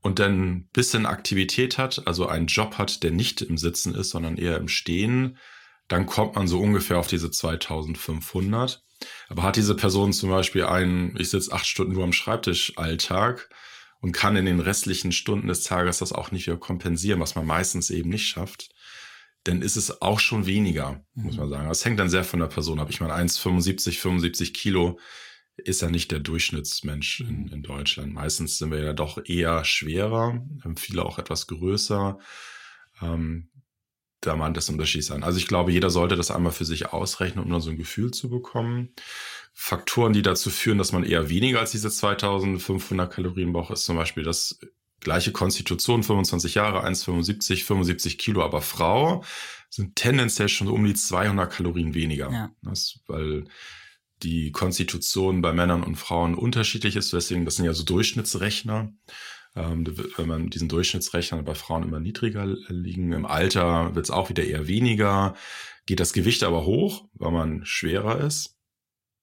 [0.00, 4.36] und dann bisschen Aktivität hat, also einen Job hat, der nicht im Sitzen ist, sondern
[4.36, 5.36] eher im Stehen,
[5.88, 8.82] dann kommt man so ungefähr auf diese 2500.
[9.28, 13.48] Aber hat diese Person zum Beispiel einen, ich sitze acht Stunden nur am Schreibtisch Alltag
[14.00, 17.46] und kann in den restlichen Stunden des Tages das auch nicht wieder kompensieren, was man
[17.46, 18.70] meistens eben nicht schafft,
[19.44, 21.50] dann ist es auch schon weniger, muss man mhm.
[21.50, 21.68] sagen.
[21.68, 22.90] Das hängt dann sehr von der Person ab.
[22.90, 24.98] Ich meine, 1,75, 75 Kilo
[25.56, 27.48] ist ja nicht der Durchschnittsmensch in, mhm.
[27.48, 28.12] in Deutschland.
[28.12, 30.44] Meistens sind wir ja doch eher schwerer,
[30.76, 32.18] viele auch etwas größer.
[33.00, 33.48] Ähm,
[34.20, 35.22] da mag das Unterschied sein.
[35.22, 38.10] Also ich glaube, jeder sollte das einmal für sich ausrechnen, um dann so ein Gefühl
[38.10, 38.92] zu bekommen.
[39.54, 43.96] Faktoren, die dazu führen, dass man eher weniger als diese 2500 Kalorien braucht, ist zum
[43.96, 44.58] Beispiel das
[45.00, 49.24] gleiche Konstitution, 25 Jahre, 1,75, 75 Kilo, aber Frau
[49.68, 52.30] sind tendenziell schon so um die 200 Kalorien weniger.
[52.30, 52.50] Ja.
[52.62, 53.44] Das, weil
[54.22, 57.12] die Konstitution bei Männern und Frauen unterschiedlich ist.
[57.12, 58.92] Deswegen, das sind ja so Durchschnittsrechner.
[59.56, 59.84] Ähm,
[60.16, 63.12] wenn man diesen Durchschnittsrechner bei Frauen immer niedriger liegen.
[63.12, 65.34] Im Alter wird es auch wieder eher weniger.
[65.86, 68.56] Geht das Gewicht aber hoch, weil man schwerer ist.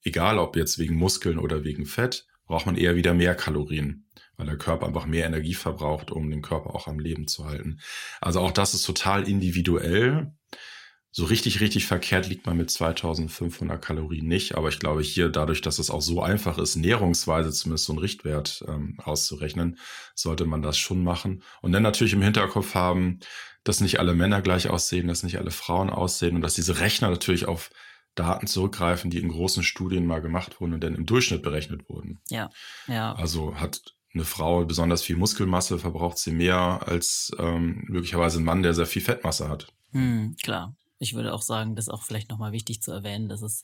[0.03, 4.07] Egal ob jetzt wegen Muskeln oder wegen Fett, braucht man eher wieder mehr Kalorien,
[4.38, 7.80] weil der Körper einfach mehr Energie verbraucht, um den Körper auch am Leben zu halten.
[8.21, 10.32] Also auch das ist total individuell
[11.17, 14.54] so richtig, richtig verkehrt liegt man mit 2500 Kalorien nicht.
[14.54, 18.00] Aber ich glaube hier, dadurch, dass es auch so einfach ist, näherungsweise zumindest so einen
[18.00, 19.80] Richtwert ähm, auszurechnen,
[20.13, 21.41] sollte man das schon machen.
[21.63, 23.19] Und dann natürlich im Hinterkopf haben,
[23.63, 27.10] dass nicht alle Männer gleich aussehen, dass nicht alle Frauen aussehen und dass diese Rechner
[27.10, 27.71] natürlich auf
[28.13, 32.19] Daten zurückgreifen, die in großen Studien mal gemacht wurden und dann im Durchschnitt berechnet wurden.
[32.30, 32.52] Ja,
[32.88, 33.13] ja.
[33.13, 38.63] Also hat eine Frau besonders viel Muskelmasse, verbraucht sie mehr als ähm, möglicherweise ein Mann,
[38.63, 39.67] der sehr viel Fettmasse hat.
[39.91, 43.41] Hm, klar ich würde auch sagen, das ist auch vielleicht nochmal wichtig zu erwähnen, dass
[43.41, 43.63] es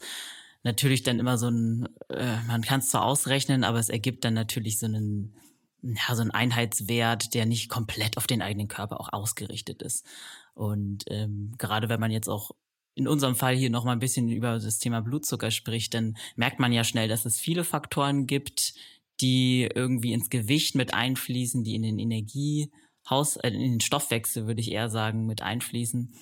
[0.63, 4.33] natürlich dann immer so ein, äh, man kann es zwar ausrechnen, aber es ergibt dann
[4.33, 5.35] natürlich so einen,
[5.81, 10.05] ja, so einen Einheitswert, der nicht komplett auf den eigenen Körper auch ausgerichtet ist.
[10.53, 12.51] Und ähm, gerade wenn man jetzt auch
[12.95, 16.71] in unserem Fall hier nochmal ein bisschen über das Thema Blutzucker spricht, dann merkt man
[16.71, 18.75] ja schnell, dass es viele Faktoren gibt,
[19.23, 24.61] die irgendwie ins Gewicht mit einfließen, die in den Energiehaus, äh, in den Stoffwechsel, würde
[24.61, 26.13] ich eher sagen, mit einfließen.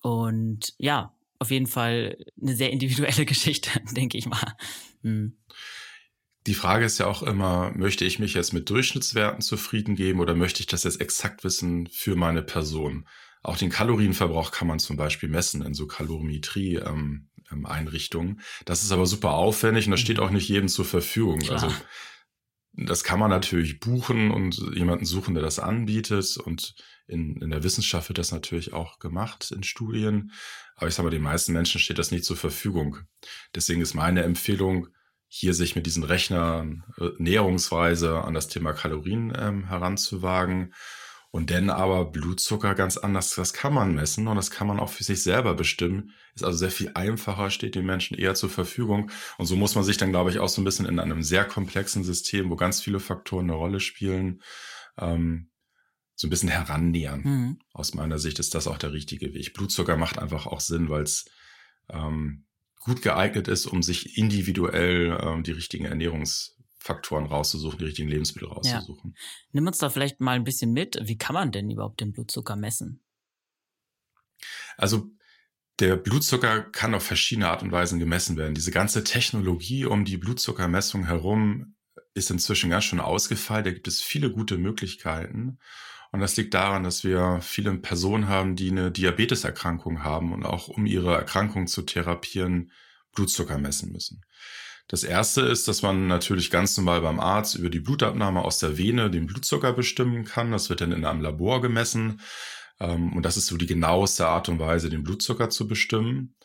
[0.00, 4.56] Und ja, auf jeden Fall eine sehr individuelle Geschichte, denke ich mal.
[5.02, 5.36] Hm.
[6.46, 10.36] Die Frage ist ja auch immer, möchte ich mich jetzt mit Durchschnittswerten zufrieden geben oder
[10.36, 13.08] möchte ich das jetzt exakt wissen für meine Person?
[13.42, 18.28] Auch den Kalorienverbrauch kann man zum Beispiel messen in so Kalorimetrie-Einrichtungen.
[18.28, 20.22] Ähm, das ist aber super aufwendig und das steht mhm.
[20.22, 21.40] auch nicht jedem zur Verfügung.
[21.40, 21.64] Klar.
[21.64, 21.74] Also
[22.76, 26.36] das kann man natürlich buchen und jemanden suchen, der das anbietet.
[26.36, 26.74] Und
[27.06, 30.32] in, in der Wissenschaft wird das natürlich auch gemacht in Studien.
[30.76, 32.98] Aber ich sage mal, den meisten Menschen steht das nicht zur Verfügung.
[33.54, 34.88] Deswegen ist meine Empfehlung,
[35.28, 40.72] hier sich mit diesen Rechnern äh, näherungsweise an das Thema Kalorien ähm, heranzuwagen
[41.30, 44.88] und dann aber Blutzucker ganz anders, das kann man messen und das kann man auch
[44.88, 46.12] für sich selber bestimmen.
[46.34, 49.10] Ist also sehr viel einfacher, steht den Menschen eher zur Verfügung.
[49.38, 51.44] Und so muss man sich dann, glaube ich, auch so ein bisschen in einem sehr
[51.44, 54.42] komplexen System, wo ganz viele Faktoren eine Rolle spielen,
[54.98, 55.50] ähm,
[56.14, 57.20] so ein bisschen herannähern.
[57.22, 57.58] Mhm.
[57.72, 59.52] Aus meiner Sicht ist das auch der richtige Weg.
[59.52, 61.26] Blutzucker macht einfach auch Sinn, weil es
[61.90, 62.46] ähm,
[62.80, 65.84] gut geeignet ist, um sich individuell ähm, die richtigen
[66.86, 69.14] Ernährungsfaktoren rauszusuchen, die richtigen Lebensmittel rauszusuchen.
[69.14, 69.22] Ja.
[69.52, 70.98] Nimm uns da vielleicht mal ein bisschen mit.
[71.02, 73.02] Wie kann man denn überhaupt den Blutzucker messen?
[74.76, 75.10] Also
[75.80, 78.54] der Blutzucker kann auf verschiedene Art und Weisen gemessen werden.
[78.54, 81.76] Diese ganze Technologie um die Blutzuckermessung herum
[82.14, 83.66] ist inzwischen ganz schön ausgefeilt.
[83.66, 85.58] Da gibt es viele gute Möglichkeiten.
[86.12, 90.68] Und das liegt daran, dass wir viele Personen haben, die eine Diabeteserkrankung haben und auch
[90.68, 92.70] um ihre Erkrankung zu therapieren,
[93.12, 94.22] Blutzucker messen müssen.
[94.88, 98.78] Das erste ist, dass man natürlich ganz normal beim Arzt über die Blutabnahme aus der
[98.78, 100.52] Vene den Blutzucker bestimmen kann.
[100.52, 102.20] Das wird dann in einem Labor gemessen.
[102.78, 106.36] Ähm, und das ist so die genaueste Art und Weise, den Blutzucker zu bestimmen.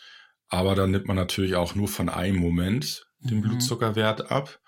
[0.48, 3.44] Aber dann nimmt man natürlich auch nur von einem Moment den mhm.
[3.44, 4.60] Blutzuckerwert ab.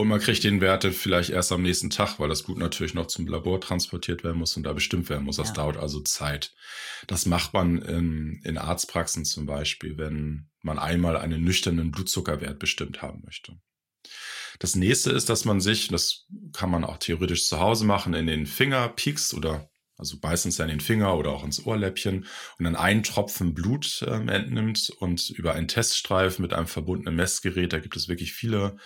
[0.00, 3.08] Und man kriegt den Wert vielleicht erst am nächsten Tag, weil das Blut natürlich noch
[3.08, 5.36] zum Labor transportiert werden muss und da bestimmt werden muss.
[5.36, 5.54] Das ja.
[5.56, 6.54] dauert also Zeit.
[7.06, 13.02] Das macht man in, in Arztpraxen zum Beispiel, wenn man einmal einen nüchternen Blutzuckerwert bestimmt
[13.02, 13.58] haben möchte.
[14.58, 18.26] Das nächste ist, dass man sich, das kann man auch theoretisch zu Hause machen, in
[18.26, 22.24] den Finger piekst oder also meistens in den Finger oder auch ins Ohrläppchen
[22.58, 27.74] und dann einen Tropfen Blut äh, entnimmt und über einen Teststreifen mit einem verbundenen Messgerät,
[27.74, 28.78] da gibt es wirklich viele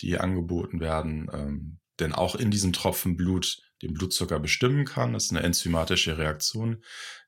[0.00, 5.12] die angeboten werden, ähm, denn auch in diesem Tropfen Blut den Blutzucker bestimmen kann.
[5.12, 6.82] Das ist eine enzymatische Reaktion,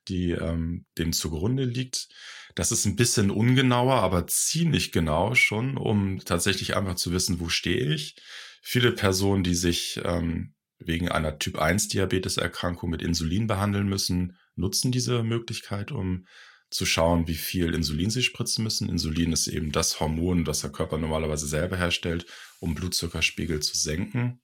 [0.07, 2.07] die ähm, dem zugrunde liegt.
[2.55, 7.49] Das ist ein bisschen ungenauer, aber ziemlich genau schon, um tatsächlich einfach zu wissen, wo
[7.49, 8.15] stehe ich.
[8.61, 15.91] Viele Personen, die sich ähm, wegen einer Typ-1-Diabetes-Erkrankung mit Insulin behandeln müssen, nutzen diese Möglichkeit,
[15.91, 16.25] um
[16.69, 18.89] zu schauen, wie viel Insulin sie spritzen müssen.
[18.89, 22.25] Insulin ist eben das Hormon, das der Körper normalerweise selber herstellt,
[22.59, 24.41] um Blutzuckerspiegel zu senken.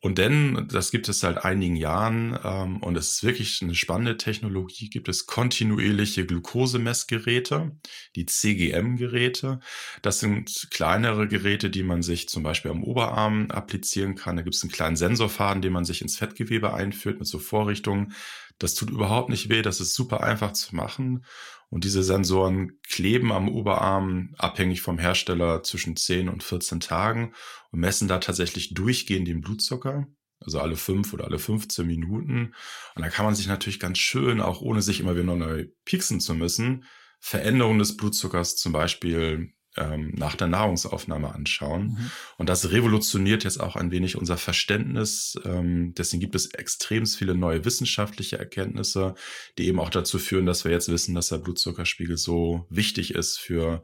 [0.00, 4.18] Und denn, das gibt es seit einigen Jahren ähm, und es ist wirklich eine spannende
[4.18, 7.72] Technologie, gibt es kontinuierliche Glukosemessgeräte,
[8.14, 9.58] die CGM-Geräte.
[10.02, 14.36] Das sind kleinere Geräte, die man sich zum Beispiel am Oberarm applizieren kann.
[14.36, 18.12] Da gibt es einen kleinen Sensorfaden, den man sich ins Fettgewebe einführt mit so Vorrichtungen.
[18.58, 21.24] Das tut überhaupt nicht weh, das ist super einfach zu machen.
[21.68, 27.34] Und diese Sensoren kleben am Oberarm abhängig vom Hersteller zwischen 10 und 14 Tagen
[27.70, 30.06] und messen da tatsächlich durchgehend den Blutzucker.
[30.38, 32.54] Also alle fünf oder alle 15 Minuten.
[32.94, 36.20] Und da kann man sich natürlich ganz schön, auch ohne sich immer wieder neu pieksen
[36.20, 36.84] zu müssen,
[37.18, 41.88] Veränderungen des Blutzuckers zum Beispiel ähm, nach der Nahrungsaufnahme anschauen.
[41.88, 42.10] Mhm.
[42.38, 45.38] Und das revolutioniert jetzt auch ein wenig unser Verständnis.
[45.44, 49.14] Ähm, deswegen gibt es extrem viele neue wissenschaftliche Erkenntnisse,
[49.58, 53.38] die eben auch dazu führen, dass wir jetzt wissen, dass der Blutzuckerspiegel so wichtig ist
[53.38, 53.82] für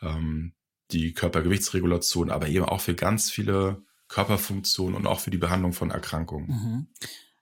[0.00, 0.54] ähm,
[0.90, 5.90] die Körpergewichtsregulation, aber eben auch für ganz viele Körperfunktionen und auch für die Behandlung von
[5.90, 6.48] Erkrankungen.
[6.48, 6.86] Mhm.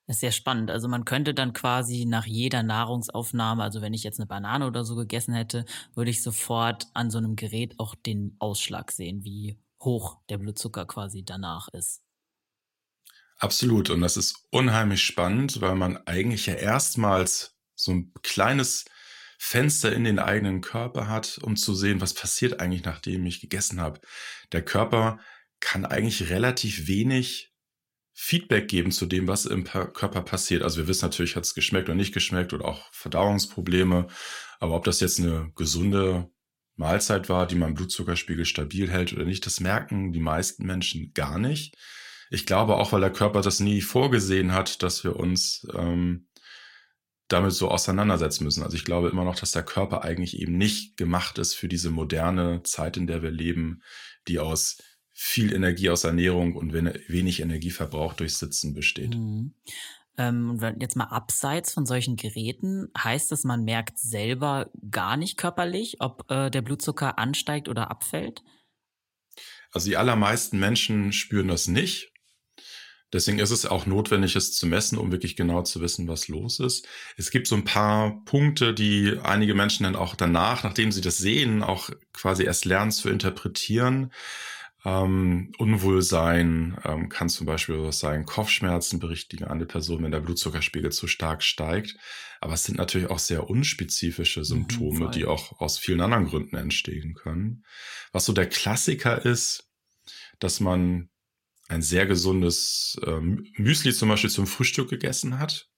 [0.07, 0.71] Das ist sehr spannend.
[0.71, 4.85] Also man könnte dann quasi nach jeder Nahrungsaufnahme, also wenn ich jetzt eine Banane oder
[4.85, 9.59] so gegessen hätte, würde ich sofort an so einem Gerät auch den Ausschlag sehen, wie
[9.81, 12.03] hoch der Blutzucker quasi danach ist.
[13.39, 13.91] Absolut.
[13.91, 18.85] Und das ist unheimlich spannend, weil man eigentlich ja erstmals so ein kleines
[19.39, 23.81] Fenster in den eigenen Körper hat, um zu sehen, was passiert eigentlich, nachdem ich gegessen
[23.81, 24.01] habe.
[24.53, 25.19] Der Körper
[25.59, 27.52] kann eigentlich relativ wenig
[28.15, 30.63] Feedback geben zu dem, was im Körper passiert.
[30.63, 34.07] Also wir wissen natürlich, hat es geschmeckt oder nicht geschmeckt oder auch Verdauungsprobleme.
[34.61, 36.31] Aber ob das jetzt eine gesunde
[36.77, 41.39] Mahlzeit war, die meinen Blutzuckerspiegel stabil hält oder nicht, das merken die meisten Menschen gar
[41.39, 41.77] nicht.
[42.31, 46.29] Ich glaube auch, weil der Körper das nie vorgesehen hat, dass wir uns ähm,
[47.29, 48.63] damit so auseinandersetzen müssen.
[48.63, 51.91] Also ich glaube immer noch, dass der Körper eigentlich eben nicht gemacht ist für diese
[51.91, 53.83] moderne Zeit, in der wir leben,
[54.29, 54.79] die aus
[55.13, 59.15] viel Energie aus Ernährung und wenig Energieverbrauch durch Sitzen besteht.
[59.15, 59.55] Mhm.
[60.19, 65.97] Ähm, jetzt mal abseits von solchen Geräten, heißt das, man merkt selber gar nicht körperlich,
[66.01, 68.43] ob äh, der Blutzucker ansteigt oder abfällt?
[69.71, 72.13] Also die allermeisten Menschen spüren das nicht.
[73.13, 76.61] Deswegen ist es auch notwendig, es zu messen, um wirklich genau zu wissen, was los
[76.61, 76.89] ist.
[77.17, 81.19] Es gibt so ein paar Punkte, die einige Menschen dann auch danach, nachdem sie das
[81.19, 84.13] sehen, auch quasi erst lernen zu interpretieren.
[84.85, 91.07] Ähm, Unwohlsein ähm, kann zum Beispiel sein, Kopfschmerzen berichtigen eine Person, wenn der Blutzuckerspiegel zu
[91.07, 91.97] stark steigt.
[92.41, 96.57] Aber es sind natürlich auch sehr unspezifische Symptome, mhm, die auch aus vielen anderen Gründen
[96.57, 97.65] entstehen können.
[98.11, 99.71] Was so der Klassiker ist,
[100.41, 101.09] dass man
[101.69, 105.72] ein sehr gesundes äh, Müsli zum Beispiel zum Frühstück gegessen hat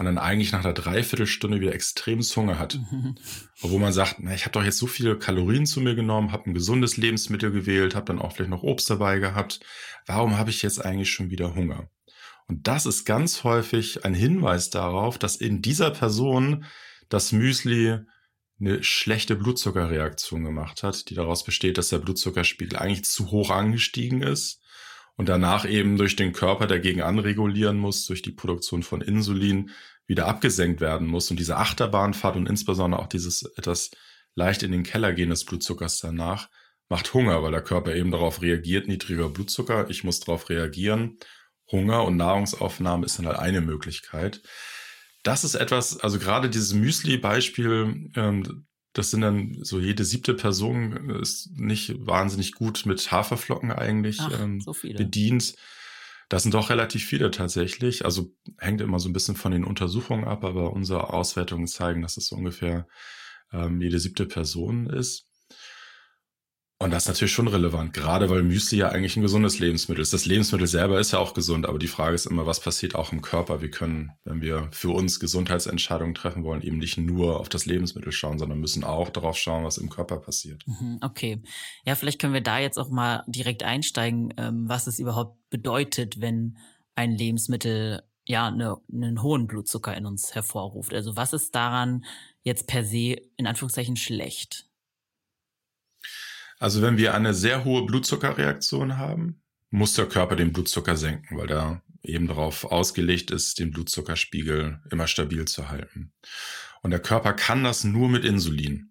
[0.00, 2.80] und dann eigentlich nach einer Dreiviertelstunde wieder extrem Hunger hat.
[2.90, 3.16] Mhm.
[3.60, 6.48] Obwohl man sagt, na, ich habe doch jetzt so viele Kalorien zu mir genommen, habe
[6.48, 9.60] ein gesundes Lebensmittel gewählt, habe dann auch vielleicht noch Obst dabei gehabt.
[10.06, 11.90] Warum habe ich jetzt eigentlich schon wieder Hunger?
[12.46, 16.64] Und das ist ganz häufig ein Hinweis darauf, dass in dieser Person
[17.10, 17.98] das Müsli
[18.58, 24.22] eine schlechte Blutzuckerreaktion gemacht hat, die daraus besteht, dass der Blutzuckerspiegel eigentlich zu hoch angestiegen
[24.22, 24.59] ist
[25.20, 29.68] und danach eben durch den Körper dagegen anregulieren muss, durch die Produktion von Insulin
[30.06, 31.30] wieder abgesenkt werden muss.
[31.30, 33.90] Und diese Achterbahnfahrt und insbesondere auch dieses etwas
[34.34, 36.48] leicht in den Keller gehen des Blutzuckers danach
[36.88, 41.18] macht Hunger, weil der Körper eben darauf reagiert, niedriger Blutzucker, ich muss darauf reagieren.
[41.70, 44.40] Hunger und Nahrungsaufnahme ist dann halt eine Möglichkeit.
[45.22, 51.10] Das ist etwas, also gerade dieses Müsli-Beispiel, ähm, das sind dann so jede siebte Person
[51.20, 55.54] ist nicht wahnsinnig gut mit Haferflocken eigentlich Ach, ähm, so bedient.
[56.28, 58.04] Das sind doch relativ viele tatsächlich.
[58.04, 62.16] Also hängt immer so ein bisschen von den Untersuchungen ab, aber unsere Auswertungen zeigen, dass
[62.16, 62.86] es so ungefähr
[63.52, 65.29] ähm, jede siebte Person ist.
[66.82, 70.14] Und das ist natürlich schon relevant, gerade weil Müsli ja eigentlich ein gesundes Lebensmittel ist.
[70.14, 73.12] Das Lebensmittel selber ist ja auch gesund, aber die Frage ist immer, was passiert auch
[73.12, 73.60] im Körper?
[73.60, 78.12] Wir können, wenn wir für uns Gesundheitsentscheidungen treffen wollen, eben nicht nur auf das Lebensmittel
[78.12, 80.66] schauen, sondern müssen auch darauf schauen, was im Körper passiert.
[80.66, 81.42] Mhm, okay.
[81.84, 86.22] Ja, vielleicht können wir da jetzt auch mal direkt einsteigen, ähm, was es überhaupt bedeutet,
[86.22, 86.56] wenn
[86.94, 90.94] ein Lebensmittel ja eine, einen hohen Blutzucker in uns hervorruft.
[90.94, 92.06] Also was ist daran
[92.42, 94.69] jetzt per se in Anführungszeichen schlecht?
[96.60, 101.46] Also wenn wir eine sehr hohe Blutzuckerreaktion haben, muss der Körper den Blutzucker senken, weil
[101.46, 106.12] der eben darauf ausgelegt ist, den Blutzuckerspiegel immer stabil zu halten.
[106.82, 108.90] Und der Körper kann das nur mit Insulin.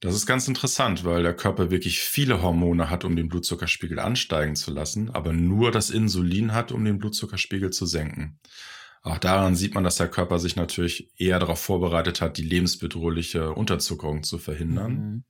[0.00, 4.56] Das ist ganz interessant, weil der Körper wirklich viele Hormone hat, um den Blutzuckerspiegel ansteigen
[4.56, 8.40] zu lassen, aber nur das Insulin hat, um den Blutzuckerspiegel zu senken.
[9.02, 13.52] Auch daran sieht man, dass der Körper sich natürlich eher darauf vorbereitet hat, die lebensbedrohliche
[13.52, 14.92] Unterzuckerung zu verhindern.
[14.92, 15.24] Mhm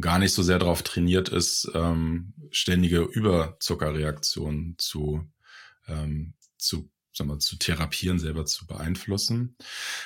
[0.00, 5.24] gar nicht so sehr darauf trainiert ist, ähm, ständige Überzuckerreaktionen zu,
[5.88, 9.56] ähm, zu, sagen wir, zu therapieren, selber zu beeinflussen.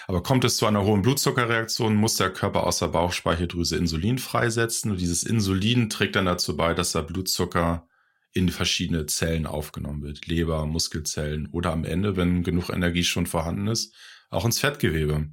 [0.07, 4.91] Aber kommt es zu einer hohen Blutzuckerreaktion, muss der Körper aus der Bauchspeicheldrüse Insulin freisetzen.
[4.91, 7.87] Und dieses Insulin trägt dann dazu bei, dass der Blutzucker
[8.33, 10.27] in verschiedene Zellen aufgenommen wird.
[10.27, 13.95] Leber, Muskelzellen oder am Ende, wenn genug Energie schon vorhanden ist,
[14.31, 15.29] auch ins Fettgewebe.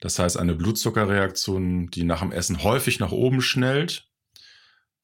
[0.00, 4.08] Das heißt, eine Blutzuckerreaktion, die nach dem Essen häufig nach oben schnellt,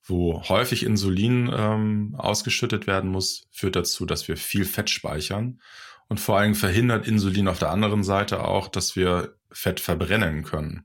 [0.07, 5.61] wo häufig Insulin ähm, ausgeschüttet werden muss, führt dazu, dass wir viel Fett speichern.
[6.09, 10.85] Und vor allem verhindert Insulin auf der anderen Seite auch, dass wir Fett verbrennen können.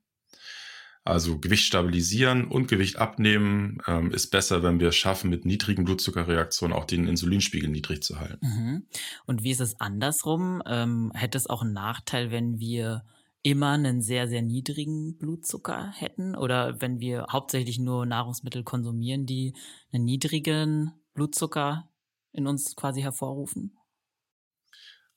[1.04, 5.84] Also Gewicht stabilisieren und Gewicht abnehmen ähm, ist besser, wenn wir es schaffen, mit niedrigen
[5.84, 8.46] Blutzuckerreaktionen auch den Insulinspiegel niedrig zu halten.
[8.46, 8.86] Mhm.
[9.26, 10.62] Und wie ist es andersrum?
[10.68, 13.04] Ähm, hätte es auch einen Nachteil, wenn wir
[13.42, 19.56] immer einen sehr, sehr niedrigen Blutzucker hätten oder wenn wir hauptsächlich nur Nahrungsmittel konsumieren, die
[19.92, 21.90] einen niedrigen Blutzucker
[22.32, 23.78] in uns quasi hervorrufen?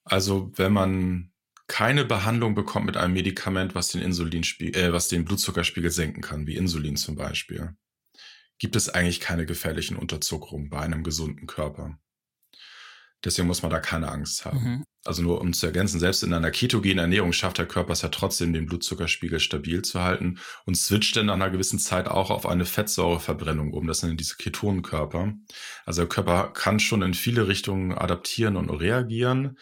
[0.05, 1.33] Also wenn man
[1.67, 6.47] keine Behandlung bekommt mit einem Medikament, was den Insulinspiegel, äh, was den Blutzuckerspiegel senken kann,
[6.47, 7.77] wie Insulin zum Beispiel,
[8.59, 11.99] gibt es eigentlich keine gefährlichen Unterzuckerungen bei einem gesunden Körper.
[13.25, 14.59] Deswegen muss man da keine Angst haben.
[14.59, 14.85] Mhm.
[15.05, 18.09] Also nur um zu ergänzen, selbst in einer ketogenen Ernährung schafft der Körper es ja
[18.09, 22.47] trotzdem, den Blutzuckerspiegel stabil zu halten und switcht dann nach einer gewissen Zeit auch auf
[22.47, 23.87] eine Fettsäureverbrennung um.
[23.87, 25.35] Das sind diese Ketonenkörper.
[25.85, 29.59] Also der Körper kann schon in viele Richtungen adaptieren und reagieren.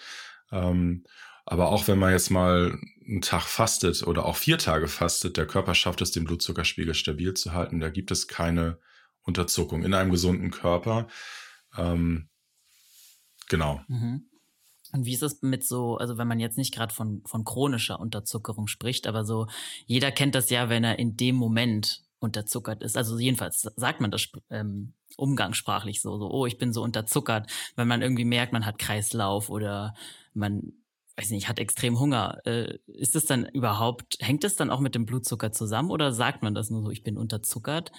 [0.52, 1.04] Ähm,
[1.46, 5.46] aber auch wenn man jetzt mal einen Tag fastet oder auch vier Tage fastet, der
[5.46, 7.80] Körper schafft es, den Blutzuckerspiegel stabil zu halten.
[7.80, 8.78] Da gibt es keine
[9.22, 11.08] Unterzuckung in einem gesunden Körper.
[11.76, 12.28] Ähm,
[13.50, 13.80] Genau.
[13.88, 14.26] Mhm.
[14.92, 18.00] Und wie ist es mit so, also wenn man jetzt nicht gerade von, von chronischer
[18.00, 19.46] Unterzuckerung spricht, aber so,
[19.86, 22.96] jeder kennt das ja, wenn er in dem Moment unterzuckert ist.
[22.96, 27.88] Also jedenfalls sagt man das ähm, umgangssprachlich so, so, oh, ich bin so unterzuckert, wenn
[27.88, 29.94] man irgendwie merkt, man hat Kreislauf oder
[30.32, 30.72] man,
[31.16, 32.38] weiß nicht, hat extrem Hunger.
[32.44, 36.42] Äh, ist das dann überhaupt, hängt das dann auch mit dem Blutzucker zusammen oder sagt
[36.42, 37.90] man das nur so, ich bin unterzuckert?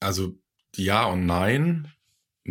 [0.00, 0.34] Also
[0.74, 1.92] ja und nein.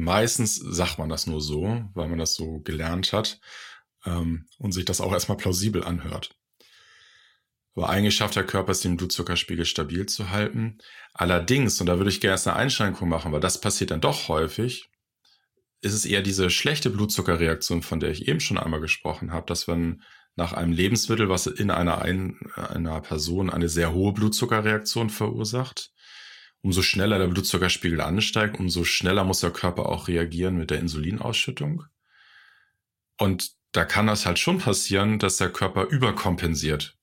[0.02, 3.40] Meistens sagt man das nur so, weil man das so gelernt hat
[4.06, 6.36] ähm, und sich das auch erstmal plausibel anhört.
[7.76, 10.80] Aber eigentlich schafft der Körper es, den Blutzuckerspiegel stabil zu halten.
[11.14, 14.90] Allerdings, und da würde ich gerne eine Einschränkung machen, weil das passiert dann doch häufig,
[15.82, 19.68] ist es eher diese schlechte Blutzuckerreaktion, von der ich eben schon einmal gesprochen habe, dass
[19.68, 20.04] wenn
[20.36, 25.92] nach einem Lebensmittel, was in einer, ein, einer Person eine sehr hohe Blutzuckerreaktion verursacht,
[26.62, 31.86] umso schneller der Blutzuckerspiegel ansteigt, umso schneller muss der Körper auch reagieren mit der Insulinausschüttung.
[33.18, 36.98] Und da kann das halt schon passieren, dass der Körper überkompensiert.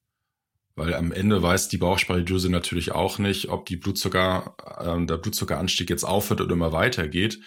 [0.74, 5.88] Weil am Ende weiß die Bauchspeicheldrüse natürlich auch nicht, ob die Blutzucker, äh, der Blutzuckeranstieg
[5.88, 7.40] jetzt aufhört oder immer weitergeht.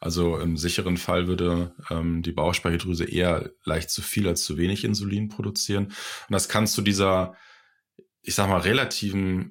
[0.00, 4.84] Also im sicheren Fall würde ähm, die Bauchspeicheldrüse eher leicht zu viel als zu wenig
[4.84, 5.86] Insulin produzieren.
[5.86, 5.94] Und
[6.30, 7.34] das kann zu dieser,
[8.22, 9.50] ich sag mal, relativen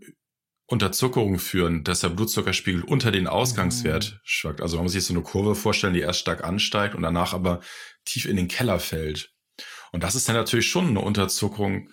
[0.67, 4.19] Unterzuckerung führen, dass der Blutzuckerspiegel unter den Ausgangswert mhm.
[4.23, 4.61] schwankt.
[4.61, 7.61] Also man muss sich so eine Kurve vorstellen, die erst stark ansteigt und danach aber
[8.03, 9.31] tief in den Keller fällt.
[9.91, 11.89] Und das ist dann natürlich schon eine Unterzuckerung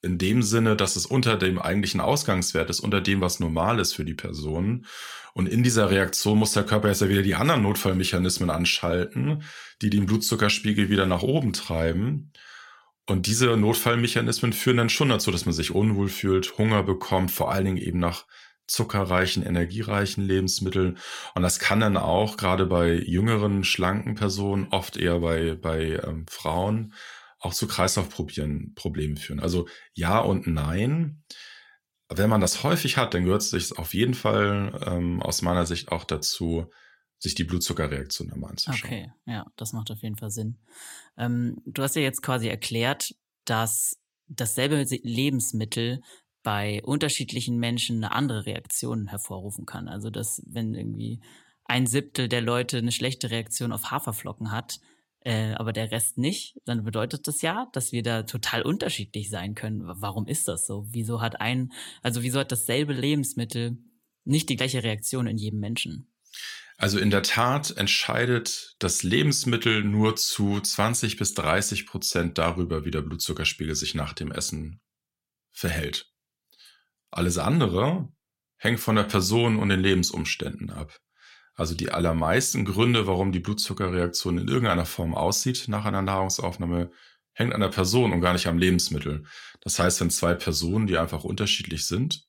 [0.00, 3.94] in dem Sinne, dass es unter dem eigentlichen Ausgangswert ist, unter dem, was normal ist
[3.94, 4.86] für die Person.
[5.34, 9.42] Und in dieser Reaktion muss der Körper jetzt ja wieder die anderen Notfallmechanismen anschalten,
[9.82, 12.32] die den Blutzuckerspiegel wieder nach oben treiben.
[13.08, 17.50] Und diese Notfallmechanismen führen dann schon dazu, dass man sich unwohl fühlt, Hunger bekommt, vor
[17.50, 18.26] allen Dingen eben nach
[18.66, 20.98] zuckerreichen, energiereichen Lebensmitteln.
[21.34, 26.26] Und das kann dann auch gerade bei jüngeren, schlanken Personen, oft eher bei, bei ähm,
[26.28, 26.92] Frauen,
[27.38, 29.40] auch zu Kreislaufproblemen führen.
[29.40, 31.22] Also ja und nein.
[32.10, 35.64] Wenn man das häufig hat, dann gehört es sich auf jeden Fall ähm, aus meiner
[35.64, 36.70] Sicht auch dazu,
[37.18, 38.90] sich die Blutzuckerreaktion einmal anzuschauen.
[38.90, 40.58] Okay, ja, das macht auf jeden Fall Sinn.
[41.16, 43.14] Ähm, du hast ja jetzt quasi erklärt,
[43.44, 43.98] dass
[44.28, 46.02] dasselbe Lebensmittel
[46.42, 49.88] bei unterschiedlichen Menschen eine andere Reaktion hervorrufen kann.
[49.88, 51.20] Also dass wenn irgendwie
[51.64, 54.80] ein Siebtel der Leute eine schlechte Reaktion auf Haferflocken hat,
[55.20, 59.54] äh, aber der Rest nicht, dann bedeutet das ja, dass wir da total unterschiedlich sein
[59.54, 59.82] können.
[59.84, 60.86] Warum ist das so?
[60.88, 63.76] Wieso hat ein, also wieso hat dasselbe Lebensmittel
[64.24, 66.10] nicht die gleiche Reaktion in jedem Menschen?
[66.80, 72.92] Also in der Tat entscheidet das Lebensmittel nur zu 20 bis 30 Prozent darüber, wie
[72.92, 74.80] der Blutzuckerspiegel sich nach dem Essen
[75.50, 76.12] verhält.
[77.10, 78.08] Alles andere
[78.58, 80.96] hängt von der Person und den Lebensumständen ab.
[81.54, 86.92] Also die allermeisten Gründe, warum die Blutzuckerreaktion in irgendeiner Form aussieht nach einer Nahrungsaufnahme,
[87.32, 89.24] hängt an der Person und gar nicht am Lebensmittel.
[89.62, 92.27] Das heißt, wenn zwei Personen, die einfach unterschiedlich sind,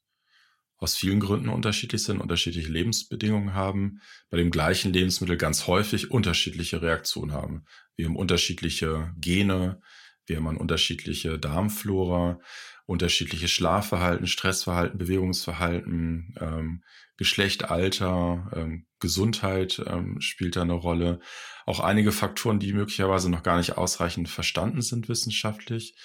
[0.79, 6.81] aus vielen Gründen unterschiedlich sind, unterschiedliche Lebensbedingungen haben, bei dem gleichen Lebensmittel ganz häufig unterschiedliche
[6.81, 7.65] Reaktionen haben.
[7.95, 9.81] Wir haben unterschiedliche Gene,
[10.25, 12.39] wir haben unterschiedliche Darmflora,
[12.85, 16.83] unterschiedliche Schlafverhalten, Stressverhalten, Bewegungsverhalten, ähm,
[17.17, 21.19] Geschlecht, Alter, ähm, Gesundheit ähm, spielt da eine Rolle.
[21.65, 25.95] Auch einige Faktoren, die möglicherweise noch gar nicht ausreichend verstanden sind wissenschaftlich.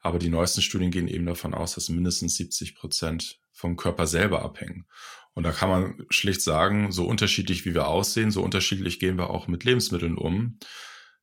[0.00, 4.42] Aber die neuesten Studien gehen eben davon aus, dass mindestens 70 Prozent vom Körper selber
[4.42, 4.86] abhängen.
[5.34, 9.30] Und da kann man schlicht sagen, so unterschiedlich wie wir aussehen, so unterschiedlich gehen wir
[9.30, 10.58] auch mit Lebensmitteln um.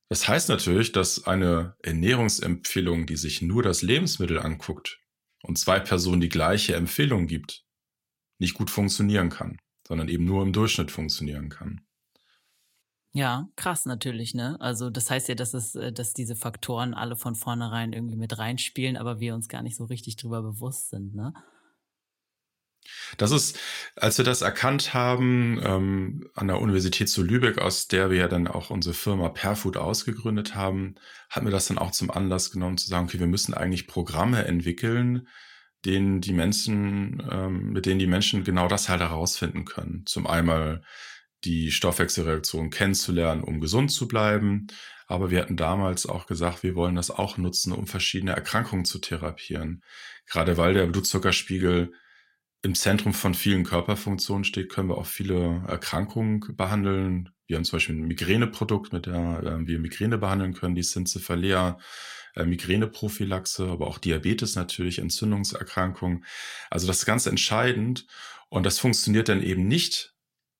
[0.08, 5.00] Das heißt natürlich, dass eine Ernährungsempfehlung, die sich nur das Lebensmittel anguckt
[5.42, 7.64] und zwei Personen die gleiche Empfehlung gibt,
[8.38, 11.82] nicht gut funktionieren kann, sondern eben nur im Durchschnitt funktionieren kann.
[13.12, 14.60] Ja, krass natürlich, ne?
[14.60, 18.38] Also das heißt ja, dass es, äh, dass diese Faktoren alle von vornherein irgendwie mit
[18.38, 21.32] reinspielen, aber wir uns gar nicht so richtig drüber bewusst sind, ne?
[23.16, 23.58] Das ist,
[23.96, 28.28] als wir das erkannt haben, ähm, an der Universität zu Lübeck, aus der wir ja
[28.28, 30.94] dann auch unsere Firma Perfood ausgegründet haben,
[31.30, 34.44] hatten wir das dann auch zum Anlass genommen zu sagen, okay, wir müssen eigentlich Programme
[34.44, 35.28] entwickeln,
[35.84, 40.04] denen die Menschen, ähm, mit denen die Menschen genau das halt herausfinden können.
[40.06, 40.82] Zum einmal
[41.44, 44.66] die Stoffwechselreaktion kennenzulernen, um gesund zu bleiben.
[45.06, 48.98] Aber wir hatten damals auch gesagt, wir wollen das auch nutzen, um verschiedene Erkrankungen zu
[48.98, 49.82] therapieren.
[50.26, 51.92] Gerade weil der Blutzuckerspiegel
[52.62, 57.30] im Zentrum von vielen Körperfunktionen steht, können wir auch viele Erkrankungen behandeln.
[57.46, 61.78] Wir haben zum Beispiel ein Migräneprodukt, mit der äh, wir Migräne behandeln können, die Syncephalea,
[62.34, 66.24] äh, Migräneprophylaxe, aber auch Diabetes natürlich, Entzündungserkrankungen.
[66.68, 68.06] Also das ist ganz entscheidend.
[68.50, 70.14] Und das funktioniert dann eben nicht,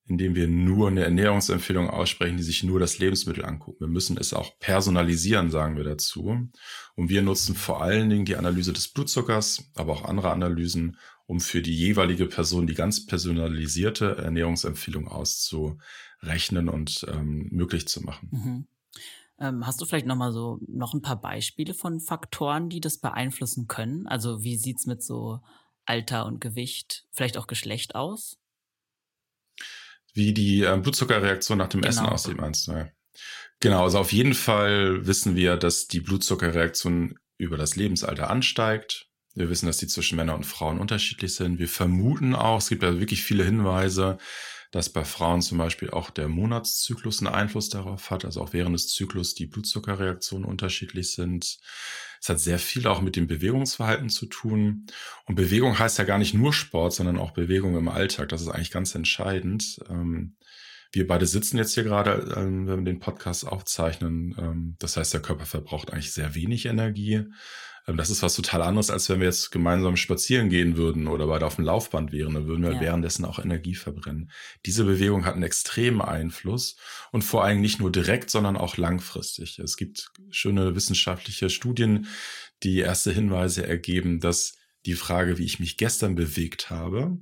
[0.09, 3.81] indem wir nur eine Ernährungsempfehlung aussprechen, die sich nur das Lebensmittel angucken.
[3.81, 6.49] Wir müssen es auch personalisieren, sagen wir dazu.
[6.95, 10.97] Und wir nutzen vor allen Dingen die Analyse des Blutzuckers, aber auch andere Analysen,
[11.27, 18.29] um für die jeweilige Person die ganz personalisierte Ernährungsempfehlung auszurechnen und ähm, möglich zu machen.
[18.33, 18.67] Mhm.
[19.41, 22.99] Ähm, hast du vielleicht noch mal so noch ein paar Beispiele von Faktoren, die das
[22.99, 24.07] beeinflussen können?
[24.07, 25.41] Also wie sieht's mit so
[25.85, 28.38] Alter und Gewicht, vielleicht auch Geschlecht aus?
[30.15, 31.91] Wie die äh, Blutzuckerreaktion nach dem genau.
[31.91, 32.73] Essen aussieht, meinst du?
[32.73, 32.89] Ja.
[33.61, 39.07] Genau, also auf jeden Fall wissen wir, dass die Blutzuckerreaktion über das Lebensalter ansteigt.
[39.35, 41.59] Wir wissen, dass die zwischen Männern und Frauen unterschiedlich sind.
[41.59, 44.19] Wir vermuten auch, es gibt ja wirklich viele Hinweise,
[44.71, 48.75] dass bei Frauen zum Beispiel auch der Monatszyklus einen Einfluss darauf hat, also auch während
[48.75, 51.59] des Zyklus die Blutzuckerreaktionen unterschiedlich sind.
[52.21, 54.87] Es hat sehr viel auch mit dem Bewegungsverhalten zu tun.
[55.27, 58.29] Und Bewegung heißt ja gar nicht nur Sport, sondern auch Bewegung im Alltag.
[58.29, 59.79] Das ist eigentlich ganz entscheidend.
[59.89, 60.37] Ähm,
[60.93, 64.35] wir beide sitzen jetzt hier gerade, ähm, wenn wir den Podcast aufzeichnen.
[64.39, 67.25] Ähm, das heißt, der Körper verbraucht eigentlich sehr wenig Energie.
[67.89, 71.27] Ähm, das ist was total anderes, als wenn wir jetzt gemeinsam spazieren gehen würden oder
[71.27, 72.35] beide auf dem Laufband wären.
[72.35, 72.81] Dann würden wir ja.
[72.81, 74.31] währenddessen auch Energie verbrennen.
[74.67, 76.77] Diese Bewegung hat einen extremen Einfluss
[77.11, 79.59] und vor allem nicht nur direkt, sondern auch langfristig.
[79.59, 82.07] Es gibt schöne wissenschaftliche Studien,
[82.63, 87.19] die erste Hinweise ergeben, dass die Frage, wie ich mich gestern bewegt habe,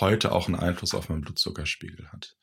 [0.00, 2.36] heute auch einen Einfluss auf meinen Blutzuckerspiegel hat.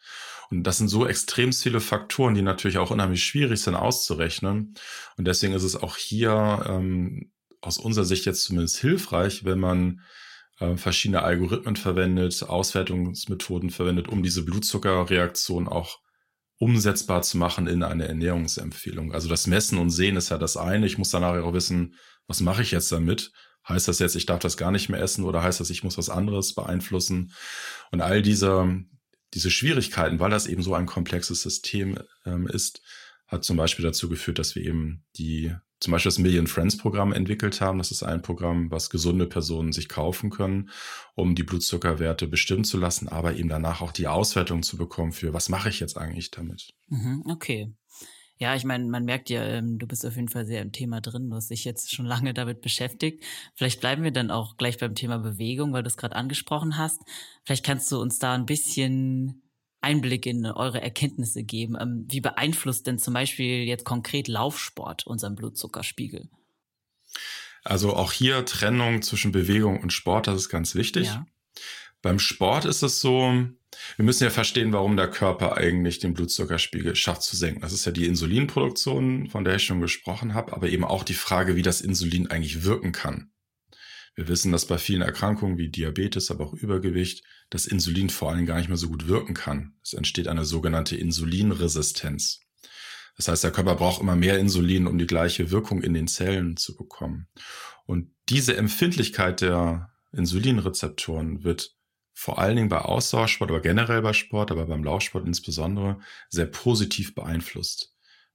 [0.49, 4.75] Und das sind so extrem viele Faktoren, die natürlich auch unheimlich schwierig sind auszurechnen.
[5.17, 7.32] Und deswegen ist es auch hier ähm,
[7.63, 10.01] aus unserer Sicht jetzt zumindest hilfreich, wenn man
[10.59, 15.99] äh, verschiedene Algorithmen verwendet, Auswertungsmethoden verwendet, um diese Blutzuckerreaktion auch
[16.57, 19.13] umsetzbar zu machen in eine Ernährungsempfehlung.
[19.13, 20.85] Also das Messen und Sehen ist ja das eine.
[20.85, 21.95] Ich muss danach auch wissen,
[22.27, 23.31] was mache ich jetzt damit?
[23.67, 25.97] Heißt das jetzt, ich darf das gar nicht mehr essen oder heißt das, ich muss
[25.97, 27.33] was anderes beeinflussen?
[27.91, 28.83] Und all diese,
[29.33, 32.81] diese Schwierigkeiten, weil das eben so ein komplexes System ähm, ist,
[33.33, 35.53] hat zum Beispiel dazu geführt, dass wir eben die
[35.83, 37.77] zum Beispiel das Million Friends Programm entwickelt haben.
[37.77, 40.69] Das ist ein Programm, was gesunde Personen sich kaufen können,
[41.13, 45.33] um die Blutzuckerwerte bestimmen zu lassen, aber eben danach auch die Auswertung zu bekommen für,
[45.33, 46.73] was mache ich jetzt eigentlich damit.
[46.87, 47.73] Mhm, okay.
[48.37, 51.01] Ja, ich meine, man merkt ja, ähm, du bist auf jeden Fall sehr im Thema
[51.01, 51.29] drin.
[51.29, 53.23] Du hast dich jetzt schon lange damit beschäftigt.
[53.53, 57.01] Vielleicht bleiben wir dann auch gleich beim Thema Bewegung, weil du es gerade angesprochen hast.
[57.43, 59.42] Vielleicht kannst du uns da ein bisschen
[59.83, 61.77] Einblick in eure Erkenntnisse geben.
[61.79, 66.29] Ähm, wie beeinflusst denn zum Beispiel jetzt konkret Laufsport unseren Blutzuckerspiegel?
[67.63, 71.07] Also auch hier Trennung zwischen Bewegung und Sport, das ist ganz wichtig.
[71.07, 71.25] Ja.
[72.01, 73.31] Beim Sport ist es so,
[73.95, 77.61] wir müssen ja verstehen, warum der Körper eigentlich den Blutzuckerspiegel schafft zu senken.
[77.61, 81.13] Das ist ja die Insulinproduktion, von der ich schon gesprochen habe, aber eben auch die
[81.13, 83.31] Frage, wie das Insulin eigentlich wirken kann.
[84.15, 87.23] Wir wissen, dass bei vielen Erkrankungen wie Diabetes, aber auch Übergewicht,
[87.53, 89.75] das Insulin vor allem gar nicht mehr so gut wirken kann.
[89.83, 92.39] Es entsteht eine sogenannte Insulinresistenz.
[93.15, 96.57] Das heißt, der Körper braucht immer mehr Insulin, um die gleiche Wirkung in den Zellen
[96.57, 97.27] zu bekommen.
[97.85, 101.75] Und diese Empfindlichkeit der Insulinrezeptoren wird
[102.11, 105.99] vor allen Dingen bei Ausdauersport, aber generell bei Sport, aber beim Laufsport insbesondere
[106.29, 107.92] sehr positiv beeinflusst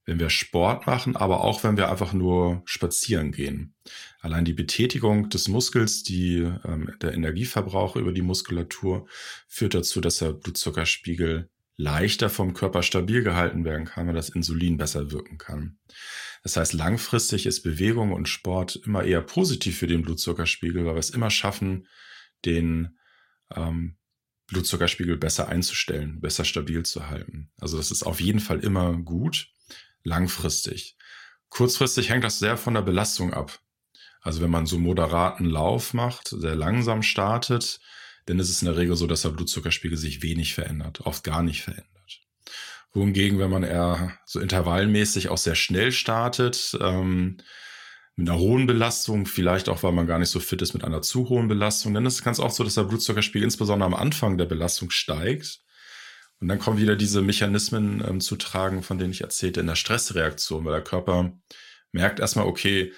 [0.08, 3.74] wenn wir Sport machen, aber auch wenn wir einfach nur spazieren gehen.
[4.20, 9.06] Allein die Betätigung des Muskels, die, ähm, der Energieverbrauch über die Muskulatur
[9.48, 14.78] führt dazu, dass der Blutzuckerspiegel leichter vom Körper stabil gehalten werden kann, weil das Insulin
[14.78, 15.78] besser wirken kann.
[16.42, 21.00] Das heißt, langfristig ist Bewegung und Sport immer eher positiv für den Blutzuckerspiegel, weil wir
[21.00, 21.86] es immer schaffen,
[22.46, 22.96] den
[23.54, 23.98] ähm,
[24.46, 27.50] Blutzuckerspiegel besser einzustellen, besser stabil zu halten.
[27.60, 29.52] Also das ist auf jeden Fall immer gut
[30.04, 30.96] langfristig.
[31.48, 33.58] Kurzfristig hängt das sehr von der Belastung ab.
[34.20, 37.80] Also wenn man so moderaten Lauf macht, sehr langsam startet,
[38.26, 41.42] dann ist es in der Regel so, dass der Blutzuckerspiegel sich wenig verändert, oft gar
[41.42, 42.20] nicht verändert.
[42.92, 47.38] Wohingegen, wenn man eher so intervallmäßig auch sehr schnell startet, ähm,
[48.16, 51.02] mit einer hohen Belastung, vielleicht auch, weil man gar nicht so fit ist mit einer
[51.02, 54.36] zu hohen Belastung, dann ist es ganz oft so, dass der Blutzuckerspiegel insbesondere am Anfang
[54.36, 55.60] der Belastung steigt
[56.40, 59.74] und dann kommen wieder diese Mechanismen ähm, zu tragen, von denen ich erzählte, in der
[59.74, 61.32] Stressreaktion, weil der Körper
[61.92, 62.92] merkt erstmal, okay,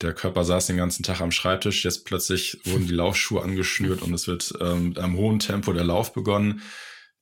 [0.00, 4.14] der Körper saß den ganzen Tag am Schreibtisch, jetzt plötzlich wurden die Laufschuhe angeschnürt und
[4.14, 6.62] es wird ähm, mit einem hohen Tempo der Lauf begonnen.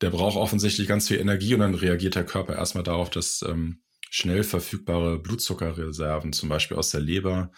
[0.00, 3.82] Der braucht offensichtlich ganz viel Energie und dann reagiert der Körper erstmal darauf, dass ähm,
[4.10, 7.50] schnell verfügbare Blutzuckerreserven, zum Beispiel aus der Leber,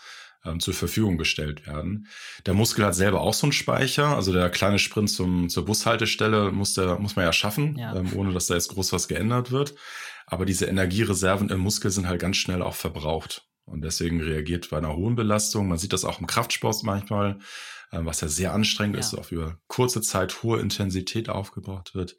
[0.45, 2.07] ähm, zur Verfügung gestellt werden.
[2.47, 6.53] Der Muskel hat selber auch so einen Speicher, also der kleine Sprint zum, zur Bushaltestelle
[6.53, 7.95] muss, der, muss man ja schaffen, ja.
[7.95, 9.75] Ähm, ohne dass da jetzt groß was geändert wird.
[10.27, 13.47] Aber diese Energiereserven im Muskel sind halt ganz schnell auch verbraucht.
[13.65, 17.39] Und deswegen reagiert bei einer hohen Belastung, man sieht das auch im Kraftsport manchmal,
[17.93, 19.01] ähm, was ja sehr anstrengend ja.
[19.01, 22.17] ist, auf über kurze Zeit hohe Intensität aufgebaut wird,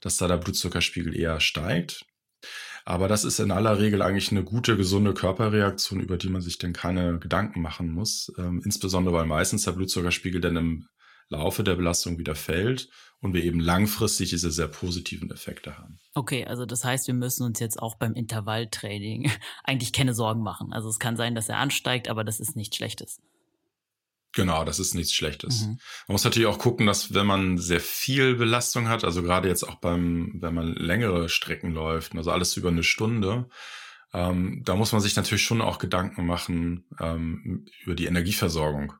[0.00, 2.04] dass da der Blutzuckerspiegel eher steigt.
[2.84, 6.58] Aber das ist in aller Regel eigentlich eine gute, gesunde Körperreaktion, über die man sich
[6.58, 8.32] dann keine Gedanken machen muss.
[8.38, 10.88] Ähm, insbesondere weil meistens der Blutzuckerspiegel dann im
[11.30, 15.98] Laufe der Belastung wieder fällt und wir eben langfristig diese sehr positiven Effekte haben.
[16.12, 19.30] Okay, also das heißt, wir müssen uns jetzt auch beim Intervalltraining
[19.64, 20.72] eigentlich keine Sorgen machen.
[20.74, 23.18] Also es kann sein, dass er ansteigt, aber das ist nichts Schlechtes.
[24.34, 25.62] Genau, das ist nichts Schlechtes.
[25.62, 25.78] Mhm.
[26.08, 29.62] Man muss natürlich auch gucken, dass wenn man sehr viel Belastung hat, also gerade jetzt
[29.62, 33.48] auch beim, wenn man längere Strecken läuft, also alles über eine Stunde,
[34.12, 38.94] ähm, da muss man sich natürlich schon auch Gedanken machen ähm, über die Energieversorgung.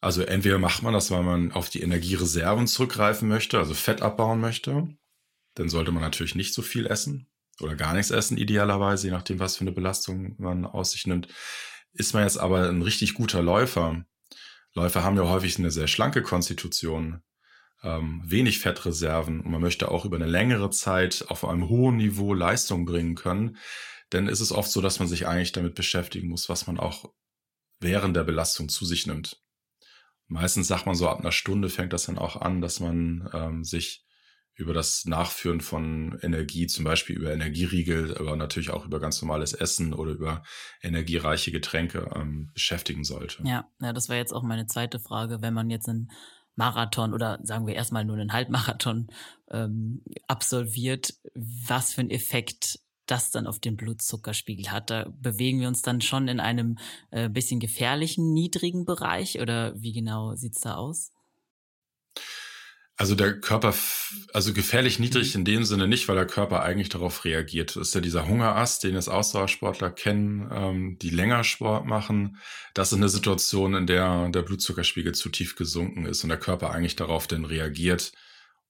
[0.00, 4.40] Also entweder macht man das, weil man auf die Energiereserven zurückgreifen möchte, also Fett abbauen
[4.40, 4.88] möchte,
[5.54, 7.28] dann sollte man natürlich nicht so viel essen
[7.60, 11.28] oder gar nichts essen, idealerweise, je nachdem, was für eine Belastung man aus sich nimmt.
[11.92, 14.04] Ist man jetzt aber ein richtig guter Läufer,
[14.74, 17.22] Läufer haben ja häufig eine sehr schlanke Konstitution,
[17.82, 22.34] ähm, wenig Fettreserven und man möchte auch über eine längere Zeit auf einem hohen Niveau
[22.34, 23.56] Leistung bringen können,
[24.10, 27.12] dann ist es oft so, dass man sich eigentlich damit beschäftigen muss, was man auch
[27.80, 29.40] während der Belastung zu sich nimmt.
[30.26, 33.64] Meistens sagt man so, ab einer Stunde fängt das dann auch an, dass man ähm,
[33.64, 34.04] sich
[34.56, 39.52] über das Nachführen von Energie, zum Beispiel über Energieriegel, aber natürlich auch über ganz normales
[39.52, 40.42] Essen oder über
[40.80, 43.42] energiereiche Getränke ähm, beschäftigen sollte.
[43.44, 45.42] Ja, ja, das war jetzt auch meine zweite Frage.
[45.42, 46.10] Wenn man jetzt einen
[46.56, 49.08] Marathon oder sagen wir erstmal nur einen Halbmarathon
[49.50, 54.90] ähm, absolviert, was für einen Effekt das dann auf den Blutzuckerspiegel hat.
[54.90, 56.78] Da bewegen wir uns dann schon in einem
[57.10, 61.10] äh, bisschen gefährlichen, niedrigen Bereich oder wie genau sieht's da aus?
[62.96, 63.74] Also der Körper,
[64.32, 65.40] also gefährlich niedrig mhm.
[65.40, 67.74] in dem Sinne nicht, weil der Körper eigentlich darauf reagiert.
[67.74, 72.38] Das ist ja dieser Hungerast, den es Ausdauersportler kennen, ähm, die länger Sport machen.
[72.72, 76.70] Das ist eine Situation, in der der Blutzuckerspiegel zu tief gesunken ist und der Körper
[76.70, 78.12] eigentlich darauf dann reagiert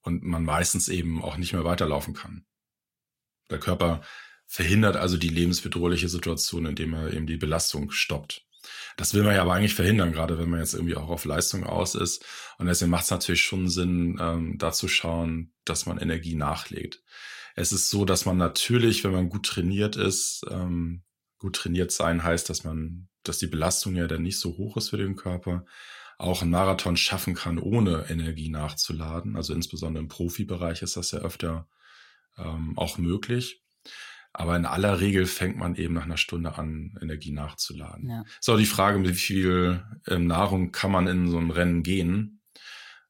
[0.01, 2.47] und man meistens eben auch nicht mehr weiterlaufen kann.
[3.51, 4.03] Der Körper
[4.47, 8.44] verhindert also die lebensbedrohliche Situation, indem er eben die Belastung stoppt.
[8.97, 11.65] Das will man ja aber eigentlich verhindern, gerade wenn man jetzt irgendwie auch auf Leistung
[11.65, 12.25] aus ist.
[12.59, 17.03] Und deswegen macht es natürlich schon Sinn, ähm, da zu schauen, dass man Energie nachlegt.
[17.57, 21.03] Es ist so, dass man natürlich, wenn man gut trainiert ist, ähm,
[21.39, 24.91] gut trainiert sein heißt, dass man, dass die Belastung ja dann nicht so hoch ist
[24.91, 25.65] für den Körper,
[26.19, 29.37] auch einen Marathon schaffen kann, ohne Energie nachzuladen.
[29.37, 31.69] Also insbesondere im Profibereich ist das ja öfter
[32.39, 33.63] ähm, auch möglich.
[34.37, 38.11] Aber in aller Regel fängt man eben nach einer Stunde an, Energie nachzuladen.
[38.11, 38.25] Ja.
[38.41, 42.41] So, die Frage, mit wie viel ähm, Nahrung kann man in so ein Rennen gehen?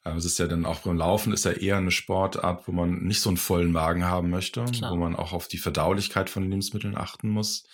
[0.05, 3.22] Es ist ja dann auch beim Laufen ist ja eher eine Sportart, wo man nicht
[3.22, 4.93] so einen vollen Magen haben möchte, Klar.
[4.93, 7.64] wo man auch auf die Verdaulichkeit von Lebensmitteln achten muss.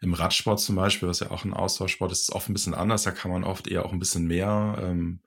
[0.00, 2.72] Im Radsport zum Beispiel, was ja auch ein Austauschsport ist, ist es oft ein bisschen
[2.72, 3.02] anders.
[3.02, 5.20] Da kann man oft eher auch ein bisschen mehr ähm,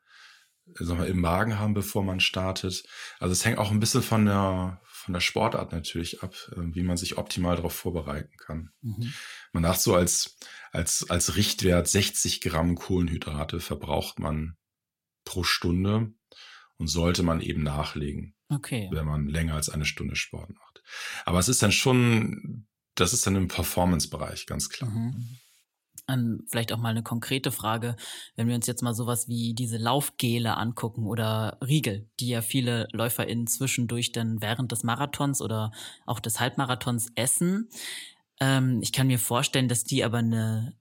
[0.75, 2.84] sagen wir, im Magen haben, bevor man startet.
[3.19, 6.83] Also es hängt auch ein bisschen von der, von der Sportart natürlich ab, äh, wie
[6.83, 8.71] man sich optimal darauf vorbereiten kann.
[8.81, 9.13] Mhm.
[9.53, 10.37] Man sagt so als,
[10.71, 14.57] als, als Richtwert 60 Gramm Kohlenhydrate verbraucht man
[15.23, 16.11] pro Stunde
[16.75, 18.35] und sollte man eben nachlegen.
[18.49, 18.89] Okay.
[18.91, 20.83] Wenn man länger als eine Stunde Sport macht.
[21.23, 24.89] Aber es ist dann schon, das ist dann im Performance-Bereich, ganz klar.
[24.89, 25.37] Mhm.
[26.09, 27.95] Ähm, vielleicht auch mal eine konkrete Frage,
[28.35, 32.87] wenn wir uns jetzt mal sowas wie diese Laufgele angucken oder Riegel, die ja viele
[32.93, 35.71] LäuferInnen zwischendurch dann während des Marathons oder
[36.05, 37.69] auch des Halbmarathons essen.
[38.39, 40.75] Ähm, ich kann mir vorstellen, dass die aber eine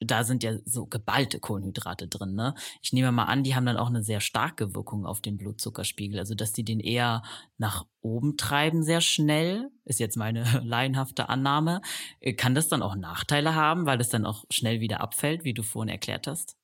[0.00, 2.34] da sind ja so geballte Kohlenhydrate drin.
[2.34, 2.54] Ne?
[2.82, 6.18] Ich nehme mal an, die haben dann auch eine sehr starke Wirkung auf den Blutzuckerspiegel.
[6.18, 7.22] Also, dass die den eher
[7.56, 11.80] nach oben treiben sehr schnell, ist jetzt meine laienhafte Annahme.
[12.20, 15.54] Äh, kann das dann auch Nachteile haben, weil es dann auch schnell wieder abfällt, wie
[15.54, 16.56] du vorhin erklärt hast?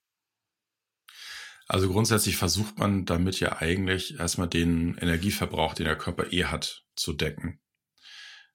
[1.66, 6.84] Also grundsätzlich versucht man damit ja eigentlich erstmal den Energieverbrauch, den der Körper eh hat,
[6.94, 7.58] zu decken.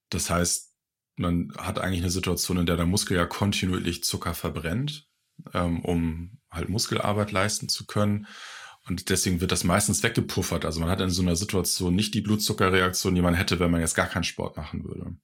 [0.10, 0.69] Das heißt,
[1.20, 5.08] man hat eigentlich eine Situation, in der der Muskel ja kontinuierlich Zucker verbrennt,
[5.54, 8.28] ähm, um halt Muskelarbeit leisten zu können.
[8.88, 10.66] Und deswegen wird das meistens weggepuffert.
[10.66, 13.82] Also man hat in so einer Situation nicht die Blutzuckerreaktion, die man hätte, wenn man
[13.82, 15.16] jetzt gar keinen Sport machen würde.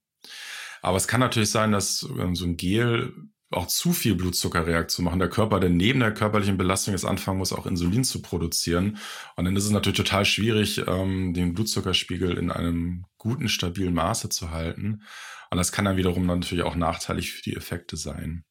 [0.81, 3.13] Aber es kann natürlich sein, dass ähm, so ein Gel
[3.55, 5.19] auch zu viel Blutzuckerreaktion machen.
[5.19, 8.97] Der Körper, der neben der körperlichen Belastung jetzt anfangen muss, auch Insulin zu produzieren.
[9.35, 14.29] Und dann ist es natürlich total schwierig, ähm, den Blutzuckerspiegel in einem guten, stabilen Maße
[14.29, 15.03] zu halten.
[15.49, 18.43] Und das kann dann wiederum natürlich auch nachteilig für die Effekte sein.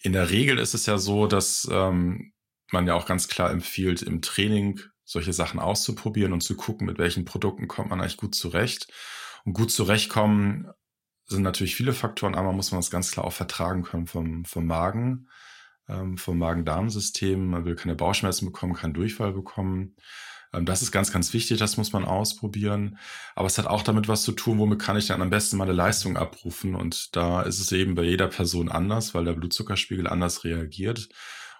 [0.00, 2.32] In der Regel ist es ja so, dass ähm,
[2.70, 6.98] man ja auch ganz klar empfiehlt, im Training solche Sachen auszuprobieren und zu gucken, mit
[6.98, 8.88] welchen Produkten kommt man eigentlich gut zurecht.
[9.44, 10.68] Und gut zurechtkommen
[11.28, 12.34] sind natürlich viele Faktoren.
[12.34, 15.28] Einmal muss man das ganz klar auch vertragen können vom, vom Magen,
[15.88, 17.48] ähm, vom Magen-Darm-System.
[17.48, 19.94] Man will keine Bauchschmerzen bekommen, keinen Durchfall bekommen.
[20.52, 22.98] Ähm, das ist ganz, ganz wichtig, das muss man ausprobieren.
[23.34, 25.72] Aber es hat auch damit was zu tun, womit kann ich dann am besten meine
[25.72, 26.74] Leistung abrufen.
[26.74, 31.08] Und da ist es eben bei jeder Person anders, weil der Blutzuckerspiegel anders reagiert.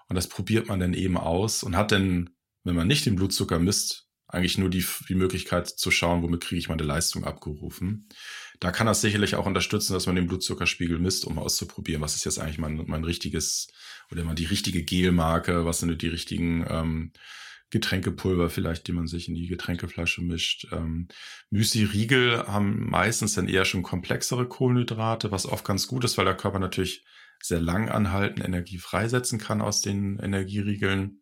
[0.07, 2.31] Und das probiert man dann eben aus und hat dann,
[2.63, 6.59] wenn man nicht den Blutzucker misst, eigentlich nur die, die Möglichkeit zu schauen, womit kriege
[6.59, 8.07] ich meine Leistung abgerufen.
[8.59, 12.25] Da kann das sicherlich auch unterstützen, dass man den Blutzuckerspiegel misst, um auszuprobieren, was ist
[12.25, 13.67] jetzt eigentlich mein, mein richtiges
[14.11, 17.11] oder mal die richtige Gelmarke, was sind die richtigen ähm,
[17.69, 20.67] Getränkepulver vielleicht, die man sich in die Getränkeflasche mischt.
[20.71, 21.07] Ähm,
[21.51, 26.37] Müsli-Riegel haben meistens dann eher schon komplexere Kohlenhydrate, was oft ganz gut ist, weil der
[26.37, 27.05] Körper natürlich
[27.41, 31.21] sehr lang anhalten Energie freisetzen kann aus den Energieriegeln.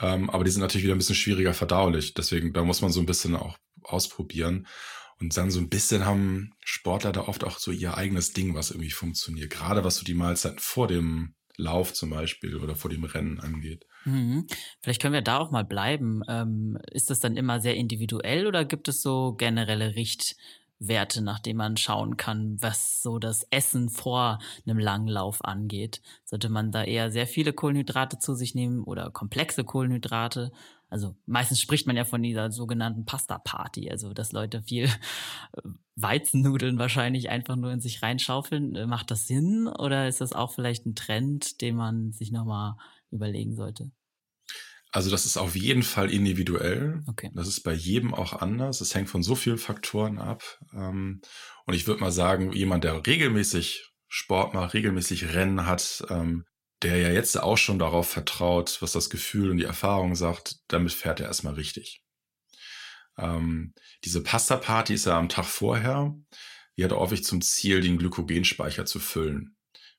[0.00, 2.14] Ähm, aber die sind natürlich wieder ein bisschen schwieriger verdaulich.
[2.14, 4.66] Deswegen, da muss man so ein bisschen auch ausprobieren.
[5.20, 8.70] Und dann so ein bisschen haben Sportler da oft auch so ihr eigenes Ding, was
[8.70, 9.50] irgendwie funktioniert.
[9.50, 13.84] Gerade was so die Mahlzeiten vor dem Lauf zum Beispiel oder vor dem Rennen angeht.
[14.04, 14.46] Mhm.
[14.80, 16.22] Vielleicht können wir da auch mal bleiben.
[16.28, 20.36] Ähm, ist das dann immer sehr individuell oder gibt es so generelle Richt,
[20.80, 26.00] Werte, nach denen man schauen kann, was so das Essen vor einem Langlauf angeht?
[26.24, 30.52] Sollte man da eher sehr viele Kohlenhydrate zu sich nehmen oder komplexe Kohlenhydrate?
[30.88, 35.60] Also meistens spricht man ja von dieser sogenannten Pasta-Party, also dass Leute viel äh,
[35.96, 38.74] Weizennudeln wahrscheinlich einfach nur in sich reinschaufeln.
[38.74, 42.76] Äh, macht das Sinn oder ist das auch vielleicht ein Trend, den man sich nochmal
[43.10, 43.90] überlegen sollte?
[44.90, 47.02] Also das ist auf jeden Fall individuell.
[47.06, 47.30] Okay.
[47.34, 48.80] Das ist bei jedem auch anders.
[48.80, 50.42] Es hängt von so vielen Faktoren ab.
[50.72, 51.20] Ähm,
[51.66, 56.46] und ich würde mal sagen, jemand, der regelmäßig Sport macht, regelmäßig Rennen hat, ähm,
[56.82, 60.92] der ja jetzt auch schon darauf vertraut, was das Gefühl und die Erfahrung sagt, damit
[60.92, 62.02] fährt er erstmal richtig.
[63.16, 63.74] Ähm,
[64.04, 66.14] diese Pasta-Party ist ja am Tag vorher.
[66.76, 69.56] Die hat häufig zum Ziel, den Glykogenspeicher zu füllen.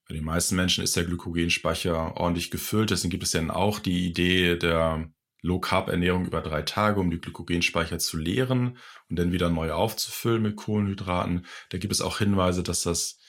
[0.07, 2.89] Bei den meisten Menschen ist der Glykogenspeicher ordentlich gefüllt.
[2.89, 5.11] Deswegen gibt es ja auch die Idee der
[5.41, 8.77] Low-Carb-Ernährung über drei Tage, um die Glykogenspeicher zu leeren
[9.09, 11.45] und dann wieder neu aufzufüllen mit Kohlenhydraten.
[11.69, 13.19] Da gibt es auch Hinweise, dass das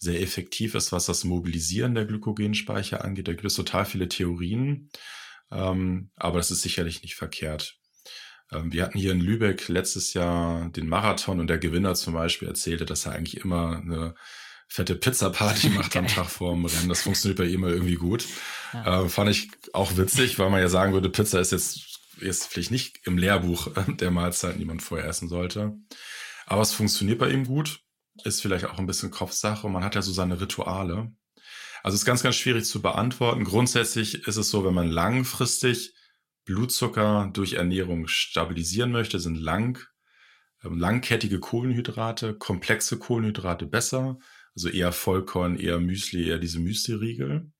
[0.00, 3.28] sehr effektiv ist, was das Mobilisieren der Glykogenspeicher angeht.
[3.28, 4.90] Da gibt es total viele Theorien,
[5.52, 7.76] ähm, aber das ist sicherlich nicht verkehrt.
[8.50, 12.48] Ähm, wir hatten hier in Lübeck letztes Jahr den Marathon und der Gewinner zum Beispiel
[12.48, 14.14] erzählte, dass er eigentlich immer eine
[14.68, 16.88] fette Pizza-Party macht am Tag vor dem Rennen.
[16.88, 18.24] Das funktioniert bei ihm irgendwie gut.
[18.72, 19.04] Ja.
[19.04, 22.70] Äh, fand ich auch witzig, weil man ja sagen würde, Pizza ist jetzt, jetzt vielleicht
[22.70, 25.74] nicht im Lehrbuch der Mahlzeiten, die man vorher essen sollte.
[26.46, 27.80] Aber es funktioniert bei ihm gut.
[28.24, 31.12] Ist vielleicht auch ein bisschen Kopfsache man hat ja so seine Rituale.
[31.82, 33.44] Also ist ganz, ganz schwierig zu beantworten.
[33.44, 35.94] Grundsätzlich ist es so, wenn man langfristig
[36.44, 39.78] Blutzucker durch Ernährung stabilisieren möchte, sind lang,
[40.64, 44.18] ähm, langkettige Kohlenhydrate, komplexe Kohlenhydrate besser.
[44.54, 47.50] Also eher Vollkorn, eher Müsli, eher diese Müsli-Riegel.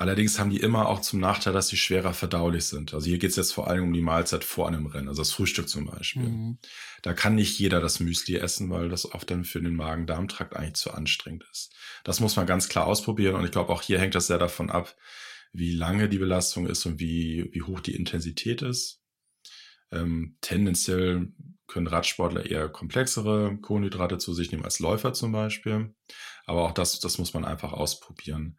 [0.00, 2.94] Allerdings haben die immer auch zum Nachteil, dass sie schwerer verdaulich sind.
[2.94, 5.32] Also hier geht es jetzt vor allem um die Mahlzeit vor einem Rennen, also das
[5.32, 6.22] Frühstück zum Beispiel.
[6.28, 6.58] Mhm.
[7.02, 10.74] Da kann nicht jeder das Müsli essen, weil das oft dann für den Magen-Darm-Trakt eigentlich
[10.74, 11.74] zu anstrengend ist.
[12.04, 14.70] Das muss man ganz klar ausprobieren und ich glaube, auch hier hängt das sehr davon
[14.70, 14.94] ab,
[15.52, 19.02] wie lange die Belastung ist und wie, wie hoch die Intensität ist.
[19.90, 21.32] Ähm, tendenziell
[21.66, 25.92] können Radsportler eher komplexere Kohlenhydrate zu sich nehmen als Läufer zum Beispiel.
[26.46, 28.58] Aber auch das, das muss man einfach ausprobieren.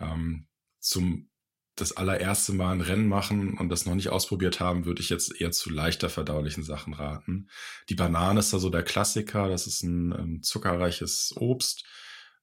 [0.00, 0.48] Ähm,
[0.88, 1.28] zum
[1.76, 5.40] das allererste Mal ein Rennen machen und das noch nicht ausprobiert haben, würde ich jetzt
[5.40, 7.48] eher zu leichter verdaulichen Sachen raten.
[7.88, 9.48] Die Banane ist da so der Klassiker.
[9.48, 11.84] Das ist ein, ein zuckerreiches Obst,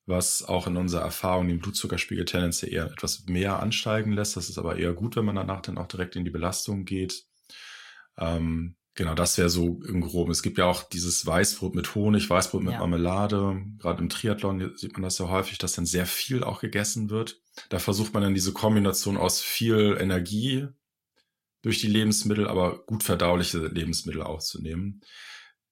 [0.05, 4.37] was auch in unserer Erfahrung den Blutzuckerspiegel tendenziell eher etwas mehr ansteigen lässt.
[4.37, 7.25] Das ist aber eher gut, wenn man danach dann auch direkt in die Belastung geht.
[8.17, 10.31] Ähm, Genau, das wäre so im Groben.
[10.31, 12.79] Es gibt ja auch dieses Weißbrot mit Honig, Weißbrot mit ja.
[12.79, 13.61] Marmelade.
[13.77, 17.41] Gerade im Triathlon sieht man das ja häufig, dass dann sehr viel auch gegessen wird.
[17.69, 20.67] Da versucht man dann diese Kombination aus viel Energie
[21.61, 25.01] durch die Lebensmittel, aber gut verdauliche Lebensmittel aufzunehmen.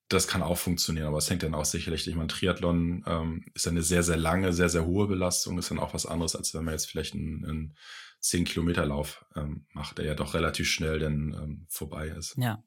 [0.09, 3.67] Das kann auch funktionieren, aber es hängt dann auch sicherlich, ich meine, Triathlon ähm, ist
[3.67, 6.65] eine sehr, sehr lange, sehr, sehr hohe Belastung, ist dann auch was anderes, als wenn
[6.65, 7.77] man jetzt vielleicht einen, einen
[8.21, 12.35] 10-Kilometer-Lauf ähm, macht, der ja doch relativ schnell dann ähm, vorbei ist.
[12.37, 12.63] Ja,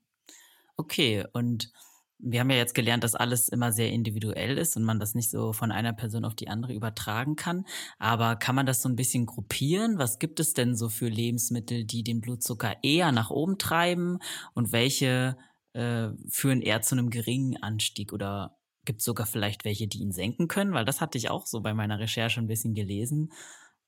[0.77, 1.73] Okay, und
[2.19, 5.31] wir haben ja jetzt gelernt, dass alles immer sehr individuell ist und man das nicht
[5.31, 7.67] so von einer Person auf die andere übertragen kann.
[7.99, 9.99] Aber kann man das so ein bisschen gruppieren?
[9.99, 14.19] Was gibt es denn so für Lebensmittel, die den Blutzucker eher nach oben treiben
[14.55, 15.37] und welche
[15.75, 18.57] äh, führen eher zu einem geringen Anstieg oder
[18.87, 20.73] gibt es sogar vielleicht welche, die ihn senken können?
[20.73, 23.33] Weil das hatte ich auch so bei meiner Recherche ein bisschen gelesen,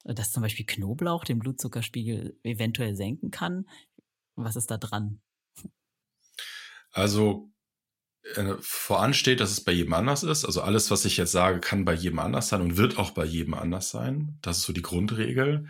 [0.04, 3.66] dass zum Beispiel Knoblauch den Blutzuckerspiegel eventuell senken kann.
[4.34, 5.20] Was ist da dran?
[6.90, 7.50] Also
[8.34, 10.44] äh, voransteht, dass es bei jedem anders ist.
[10.44, 13.24] Also alles, was ich jetzt sage, kann bei jedem anders sein und wird auch bei
[13.24, 14.38] jedem anders sein.
[14.42, 15.68] Das ist so die Grundregel.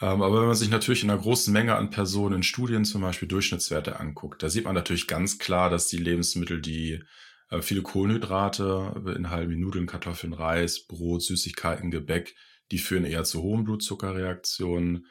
[0.00, 3.02] Ähm, aber wenn man sich natürlich in einer großen Menge an Personen in Studien zum
[3.02, 7.02] Beispiel Durchschnittswerte anguckt, da sieht man natürlich ganz klar, dass die Lebensmittel, die
[7.50, 12.34] äh, viele Kohlenhydrate beinhalten, wie Nudeln, Kartoffeln, Reis, Brot, Süßigkeiten, Gebäck,
[12.70, 15.06] die führen eher zu hohen Blutzuckerreaktionen.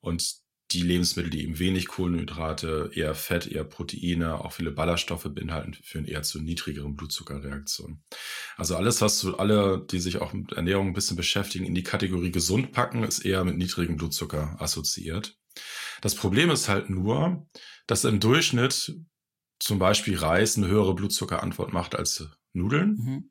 [0.00, 5.74] Und die Lebensmittel, die eben wenig Kohlenhydrate, eher Fett, eher Proteine, auch viele Ballaststoffe beinhalten,
[5.82, 8.02] führen eher zu niedrigeren Blutzuckerreaktionen.
[8.56, 11.82] Also alles, was so alle, die sich auch mit Ernährung ein bisschen beschäftigen, in die
[11.82, 15.36] Kategorie gesund packen, ist eher mit niedrigem Blutzucker assoziiert.
[16.00, 17.46] Das Problem ist halt nur,
[17.86, 18.96] dass im Durchschnitt
[19.58, 22.96] zum Beispiel Reis eine höhere Blutzuckerantwort macht als Nudeln.
[22.96, 23.30] Mhm.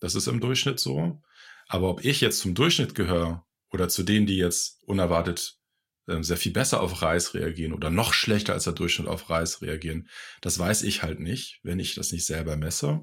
[0.00, 1.22] Das ist im Durchschnitt so.
[1.68, 5.57] Aber ob ich jetzt zum Durchschnitt gehöre oder zu denen, die jetzt unerwartet
[6.20, 10.08] sehr viel besser auf Reis reagieren oder noch schlechter als der Durchschnitt auf Reis reagieren.
[10.40, 13.00] Das weiß ich halt nicht, wenn ich das nicht selber messe.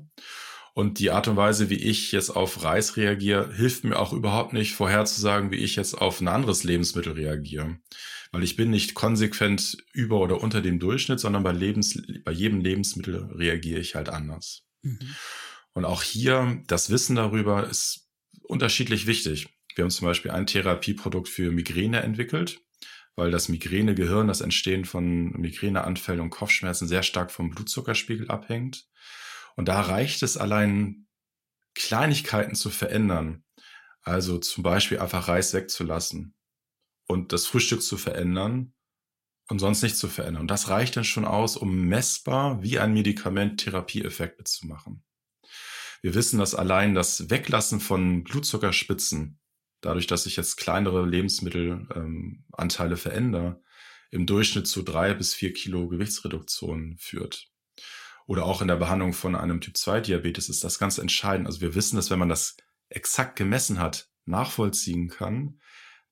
[0.74, 4.52] Und die Art und Weise, wie ich jetzt auf Reis reagiere, hilft mir auch überhaupt
[4.52, 7.78] nicht vorherzusagen, wie ich jetzt auf ein anderes Lebensmittel reagiere.
[8.34, 12.60] Weil ich bin nicht konsequent über oder unter dem Durchschnitt, sondern bei, Lebens bei jedem
[12.60, 14.64] Lebensmittel reagiere ich halt anders.
[14.82, 15.16] Mhm.
[15.74, 18.10] Und auch hier, das Wissen darüber ist
[18.44, 19.48] unterschiedlich wichtig.
[19.76, 22.62] Wir haben zum Beispiel ein Therapieprodukt für Migräne entwickelt,
[23.16, 28.88] weil das Migränegehirn, das Entstehen von Migräneanfällen und Kopfschmerzen sehr stark vom Blutzuckerspiegel abhängt.
[29.56, 31.08] Und da reicht es allein,
[31.76, 33.44] Kleinigkeiten zu verändern.
[34.02, 36.36] Also zum Beispiel einfach Reis wegzulassen
[37.08, 38.74] und das Frühstück zu verändern
[39.50, 40.42] und sonst nicht zu verändern.
[40.42, 45.04] Und das reicht dann schon aus, um messbar wie ein Medikament Therapieeffekte zu machen.
[46.02, 49.40] Wir wissen, dass allein das Weglassen von Blutzuckerspitzen,
[49.86, 53.62] dadurch, dass ich jetzt kleinere Lebensmittelanteile ähm, verändere,
[54.12, 57.48] im Durchschnitt zu drei bis vier Kilo Gewichtsreduktion führt.
[58.28, 61.48] Oder auch in der Behandlung von einem Typ-2-Diabetes ist das ganz entscheidend.
[61.48, 62.58] Also wir wissen, dass wenn man das
[62.90, 65.60] exakt gemessen hat, nachvollziehen kann,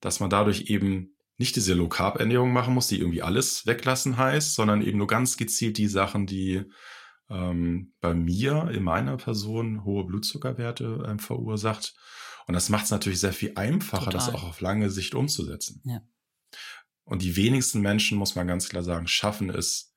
[0.00, 4.82] dass man dadurch eben nicht diese Low-Carb-Ernährung machen muss, die irgendwie alles weglassen heißt, sondern
[4.82, 6.62] eben nur ganz gezielt die Sachen, die
[7.28, 11.94] ähm, bei mir, in meiner Person, hohe Blutzuckerwerte ähm, verursacht.
[12.46, 14.12] Und das macht es natürlich sehr viel einfacher, Total.
[14.12, 15.80] das auch auf lange Sicht umzusetzen.
[15.84, 16.02] Ja.
[17.04, 19.94] Und die wenigsten Menschen, muss man ganz klar sagen, schaffen es,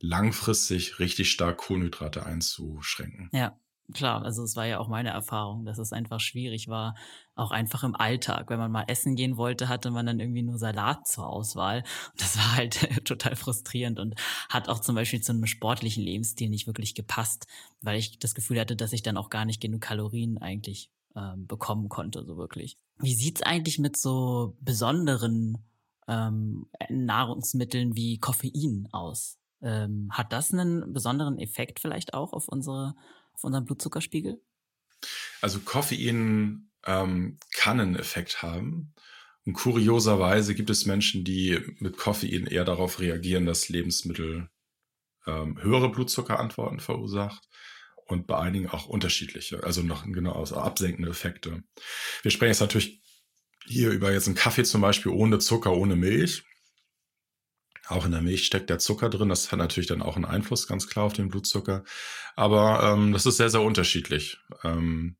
[0.00, 3.28] langfristig richtig stark Kohlenhydrate einzuschränken.
[3.32, 3.58] Ja,
[3.92, 6.94] klar, also es war ja auch meine Erfahrung, dass es einfach schwierig war,
[7.34, 8.48] auch einfach im Alltag.
[8.48, 11.84] Wenn man mal essen gehen wollte, hatte man dann irgendwie nur Salat zur Auswahl.
[12.12, 14.14] Und das war halt total frustrierend und
[14.48, 17.46] hat auch zum Beispiel zu einem sportlichen Lebensstil nicht wirklich gepasst,
[17.82, 21.46] weil ich das Gefühl hatte, dass ich dann auch gar nicht genug Kalorien eigentlich ähm,
[21.46, 22.78] bekommen konnte, so wirklich.
[22.98, 25.58] Wie sieht's eigentlich mit so besonderen
[26.06, 29.38] ähm, Nahrungsmitteln wie Koffein aus?
[29.62, 32.94] Ähm, hat das einen besonderen Effekt vielleicht auch auf unsere
[33.34, 34.40] auf unseren Blutzuckerspiegel?
[35.40, 38.94] Also Koffein ähm, kann einen Effekt haben.
[39.46, 44.50] Und kurioserweise gibt es Menschen, die mit Koffein eher darauf reagieren, dass Lebensmittel
[45.26, 47.48] ähm, höhere Blutzuckerantworten verursacht
[48.10, 51.62] und bei einigen auch unterschiedliche, also noch genau also absenkende Effekte.
[52.22, 53.00] Wir sprechen jetzt natürlich
[53.66, 56.44] hier über jetzt einen Kaffee zum Beispiel ohne Zucker, ohne Milch.
[57.86, 59.28] Auch in der Milch steckt der Zucker drin.
[59.28, 61.84] Das hat natürlich dann auch einen Einfluss ganz klar auf den Blutzucker.
[62.36, 64.38] Aber ähm, das ist sehr, sehr unterschiedlich.
[64.62, 65.16] Ähm,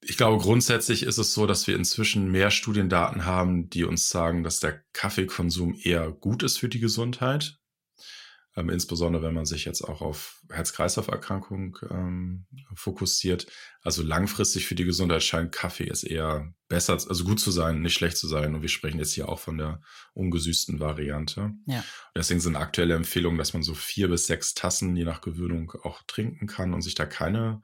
[0.00, 4.44] ich glaube, grundsätzlich ist es so, dass wir inzwischen mehr Studiendaten haben, die uns sagen,
[4.44, 7.58] dass der Kaffeekonsum eher gut ist für die Gesundheit
[8.56, 13.46] ähm, insbesondere wenn man sich jetzt auch auf Herz-Kreislauf-Erkrankungen ähm, fokussiert.
[13.82, 17.94] Also langfristig für die Gesundheit scheint Kaffee ist eher besser, also gut zu sein, nicht
[17.94, 18.54] schlecht zu sein.
[18.54, 19.82] Und wir sprechen jetzt hier auch von der
[20.14, 21.52] ungesüßten Variante.
[21.66, 21.84] Ja.
[22.16, 26.02] Deswegen sind aktuelle Empfehlungen, dass man so vier bis sechs Tassen je nach Gewöhnung auch
[26.06, 27.62] trinken kann und sich da keine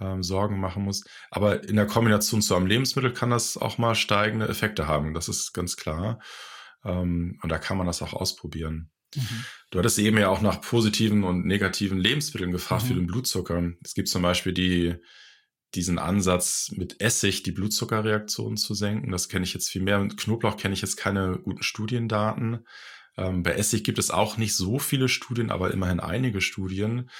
[0.00, 1.02] ähm, Sorgen machen muss.
[1.30, 5.12] Aber in der Kombination zu einem Lebensmittel kann das auch mal steigende Effekte haben.
[5.12, 6.20] Das ist ganz klar.
[6.84, 8.90] Ähm, und da kann man das auch ausprobieren.
[9.14, 9.44] Mhm.
[9.70, 12.88] Du hattest eben ja auch nach positiven und negativen Lebensmitteln gefragt mhm.
[12.88, 13.72] für den Blutzucker.
[13.84, 14.96] Es gibt zum Beispiel die,
[15.74, 19.12] diesen Ansatz mit Essig die Blutzuckerreaktion zu senken.
[19.12, 20.00] Das kenne ich jetzt viel mehr.
[20.00, 22.66] Mit Knoblauch kenne ich jetzt keine guten Studiendaten.
[23.16, 27.10] Ähm, bei Essig gibt es auch nicht so viele Studien, aber immerhin einige Studien.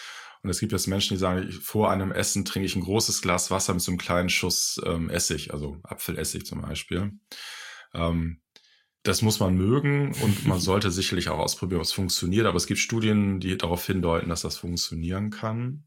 [0.43, 3.51] Und es gibt jetzt Menschen, die sagen, vor einem Essen trinke ich ein großes Glas
[3.51, 7.13] Wasser mit so einem kleinen Schuss ähm, Essig, also Apfelessig zum Beispiel.
[7.93, 8.41] Ähm,
[9.03, 12.47] das muss man mögen und man sollte sicherlich auch ausprobieren, ob es funktioniert.
[12.47, 15.85] Aber es gibt Studien, die darauf hindeuten, dass das funktionieren kann.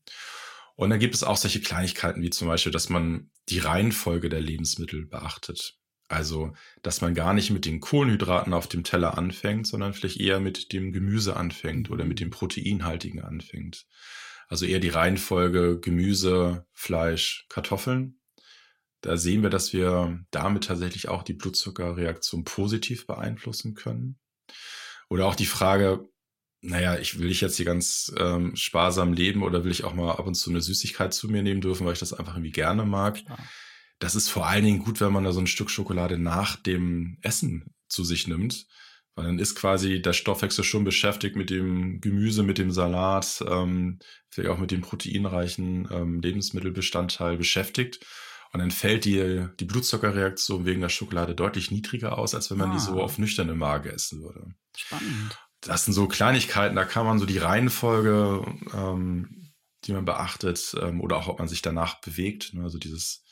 [0.76, 4.42] Und dann gibt es auch solche Kleinigkeiten wie zum Beispiel, dass man die Reihenfolge der
[4.42, 5.78] Lebensmittel beachtet.
[6.08, 10.40] Also, dass man gar nicht mit den Kohlenhydraten auf dem Teller anfängt, sondern vielleicht eher
[10.40, 13.86] mit dem Gemüse anfängt oder mit dem Proteinhaltigen anfängt.
[14.48, 18.20] Also eher die Reihenfolge Gemüse, Fleisch, Kartoffeln
[19.04, 24.18] da sehen wir, dass wir damit tatsächlich auch die Blutzuckerreaktion positiv beeinflussen können.
[25.10, 26.08] Oder auch die Frage,
[26.62, 30.14] naja, ich will ich jetzt hier ganz ähm, sparsam leben oder will ich auch mal
[30.14, 32.86] ab und zu eine Süßigkeit zu mir nehmen dürfen, weil ich das einfach irgendwie gerne
[32.86, 33.22] mag.
[33.28, 33.38] Ja.
[34.00, 37.18] Das ist vor allen Dingen gut, wenn man da so ein Stück Schokolade nach dem
[37.22, 38.68] Essen zu sich nimmt.
[39.16, 44.00] Weil dann ist quasi der Stoffwechsel schon beschäftigt mit dem Gemüse, mit dem Salat, ähm,
[44.30, 48.00] vielleicht auch mit dem proteinreichen ähm, Lebensmittelbestandteil beschäftigt.
[48.54, 52.70] Und dann fällt die, die Blutzuckerreaktion wegen der Schokolade deutlich niedriger aus, als wenn man
[52.70, 52.74] ah.
[52.74, 53.04] die so ah.
[53.04, 54.54] auf nüchterne Mage essen würde.
[54.78, 55.38] Spannend.
[55.62, 59.54] Das sind so Kleinigkeiten, da kann man so die Reihenfolge, ähm,
[59.86, 62.54] die man beachtet, ähm, oder auch ob man sich danach bewegt.
[62.54, 62.64] Ne?
[62.64, 63.24] Also dieses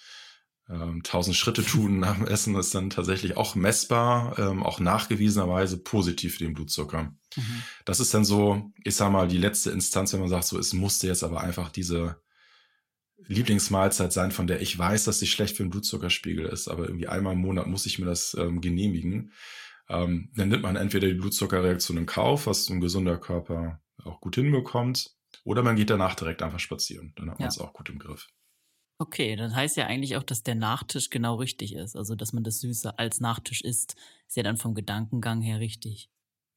[0.67, 5.77] ähm, 1000 Schritte tun nach dem Essen ist dann tatsächlich auch messbar, ähm, auch nachgewiesenerweise
[5.77, 7.13] positiv für den Blutzucker.
[7.35, 7.63] Mhm.
[7.85, 10.73] Das ist dann so, ich sag mal, die letzte Instanz, wenn man sagt, so, es
[10.73, 12.15] musste jetzt aber einfach diese
[13.27, 17.07] Lieblingsmahlzeit sein, von der ich weiß, dass sie schlecht für den Blutzuckerspiegel ist, aber irgendwie
[17.07, 19.33] einmal im Monat muss ich mir das ähm, genehmigen.
[19.89, 24.35] Ähm, dann nimmt man entweder die Blutzuckerreaktion in Kauf, was ein gesunder Körper auch gut
[24.35, 27.13] hinbekommt, Oder man geht danach direkt einfach spazieren.
[27.15, 28.27] Dann hat man es auch gut im Griff.
[28.99, 31.95] Okay, das heißt ja eigentlich auch, dass der Nachtisch genau richtig ist.
[31.95, 33.95] Also, dass man das Süße als Nachtisch isst,
[34.27, 36.10] ist ja dann vom Gedankengang her richtig.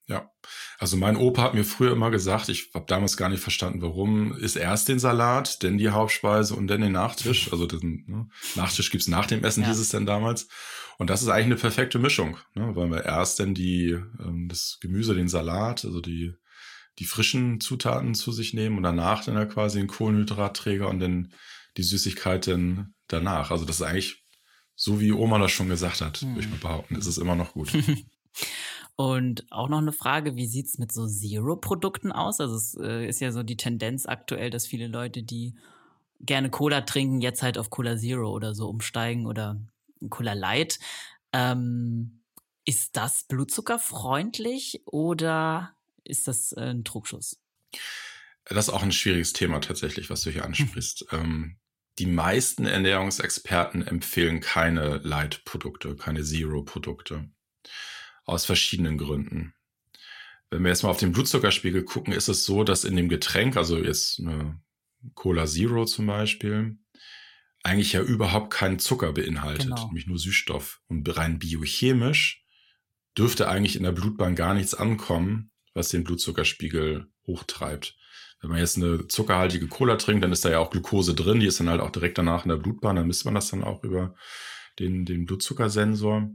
[0.06, 0.30] Ja,
[0.78, 4.36] also mein Opa hat mir früher immer gesagt, ich habe damals gar nicht verstanden, warum,
[4.36, 7.50] ist erst den Salat, dann die Hauptspeise und dann den Nachtisch.
[7.50, 9.68] Also den ne, Nachtisch gibt's nach dem Essen, ja.
[9.68, 10.48] hieß es denn damals.
[10.98, 14.76] Und das ist eigentlich eine perfekte Mischung, ne, weil wir erst dann die, ähm, das
[14.82, 16.34] Gemüse, den Salat, also die,
[16.98, 21.32] die frischen Zutaten zu sich nehmen und danach dann ja quasi einen Kohlenhydratträger und dann
[21.78, 23.50] die Süßigkeit dann danach.
[23.50, 24.22] Also das ist eigentlich
[24.74, 26.34] so, wie Oma das schon gesagt hat, hm.
[26.34, 27.72] würde ich mal behaupten, ist es immer noch gut.
[28.96, 32.40] Und auch noch eine Frage, wie sieht's mit so Zero-Produkten aus?
[32.40, 35.54] Also es äh, ist ja so die Tendenz aktuell, dass viele Leute, die
[36.20, 39.60] gerne Cola trinken, jetzt halt auf Cola Zero oder so umsteigen oder
[40.10, 40.78] Cola Light.
[41.32, 42.20] Ähm,
[42.64, 45.74] ist das blutzuckerfreundlich oder
[46.04, 47.40] ist das äh, ein Trugschuss?
[48.44, 51.06] Das ist auch ein schwieriges Thema tatsächlich, was du hier ansprichst.
[51.12, 51.56] ähm,
[51.98, 57.28] die meisten Ernährungsexperten empfehlen keine Light-Produkte, keine Zero-Produkte.
[58.24, 59.54] Aus verschiedenen Gründen.
[60.50, 63.56] Wenn wir jetzt mal auf den Blutzuckerspiegel gucken, ist es so, dass in dem Getränk,
[63.56, 64.60] also jetzt eine
[65.14, 66.78] Cola Zero zum Beispiel,
[67.62, 69.86] eigentlich ja überhaupt keinen Zucker beinhaltet, genau.
[69.86, 70.80] nämlich nur Süßstoff.
[70.86, 72.44] Und rein biochemisch
[73.16, 77.96] dürfte eigentlich in der Blutbahn gar nichts ankommen, was den Blutzuckerspiegel hochtreibt.
[78.40, 81.46] Wenn man jetzt eine zuckerhaltige Cola trinkt, dann ist da ja auch Glucose drin, die
[81.46, 83.82] ist dann halt auch direkt danach in der Blutbahn, dann misst man das dann auch
[83.82, 84.14] über
[84.78, 86.30] den, den Blutzuckersensor.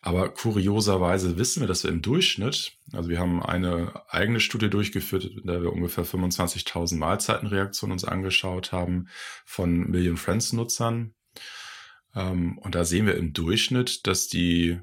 [0.00, 5.24] Aber kurioserweise wissen wir, dass wir im Durchschnitt, also wir haben eine eigene Studie durchgeführt,
[5.24, 9.08] in der wir ungefähr 25.000 Mahlzeitenreaktionen uns angeschaut haben
[9.44, 11.14] von Million Friends Nutzern.
[12.14, 14.80] Ähm, und da sehen wir im Durchschnitt, dass die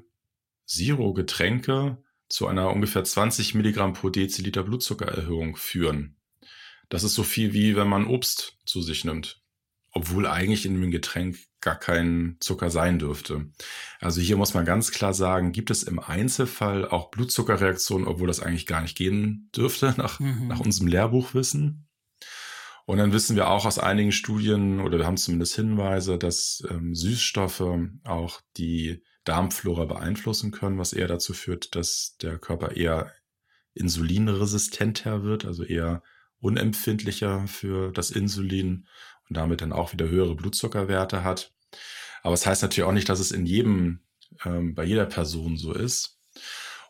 [0.66, 6.16] Zero-Getränke zu einer ungefähr 20 Milligramm pro Deziliter Blutzuckererhöhung führen.
[6.88, 9.40] Das ist so viel wie wenn man Obst zu sich nimmt
[9.96, 13.46] obwohl eigentlich in dem Getränk gar kein Zucker sein dürfte.
[13.98, 18.40] Also hier muss man ganz klar sagen, gibt es im Einzelfall auch Blutzuckerreaktionen, obwohl das
[18.40, 20.48] eigentlich gar nicht gehen dürfte, nach, mhm.
[20.48, 21.88] nach unserem Lehrbuchwissen.
[22.84, 26.94] Und dann wissen wir auch aus einigen Studien, oder wir haben zumindest Hinweise, dass ähm,
[26.94, 27.64] Süßstoffe
[28.04, 33.12] auch die Darmflora beeinflussen können, was eher dazu führt, dass der Körper eher
[33.72, 36.02] insulinresistenter wird, also eher
[36.38, 38.86] unempfindlicher für das Insulin
[39.28, 41.52] und damit dann auch wieder höhere Blutzuckerwerte hat.
[42.22, 44.00] Aber es das heißt natürlich auch nicht, dass es in jedem,
[44.44, 46.18] ähm, bei jeder Person so ist.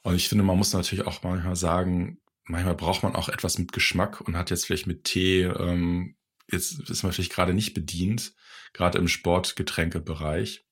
[0.02, 3.72] Und ich finde, man muss natürlich auch manchmal sagen, manchmal braucht man auch etwas mit
[3.72, 6.16] Geschmack und hat jetzt vielleicht mit Tee, ähm,
[6.50, 8.34] jetzt ist man vielleicht gerade nicht bedient,
[8.72, 10.64] gerade im Sportgetränkebereich.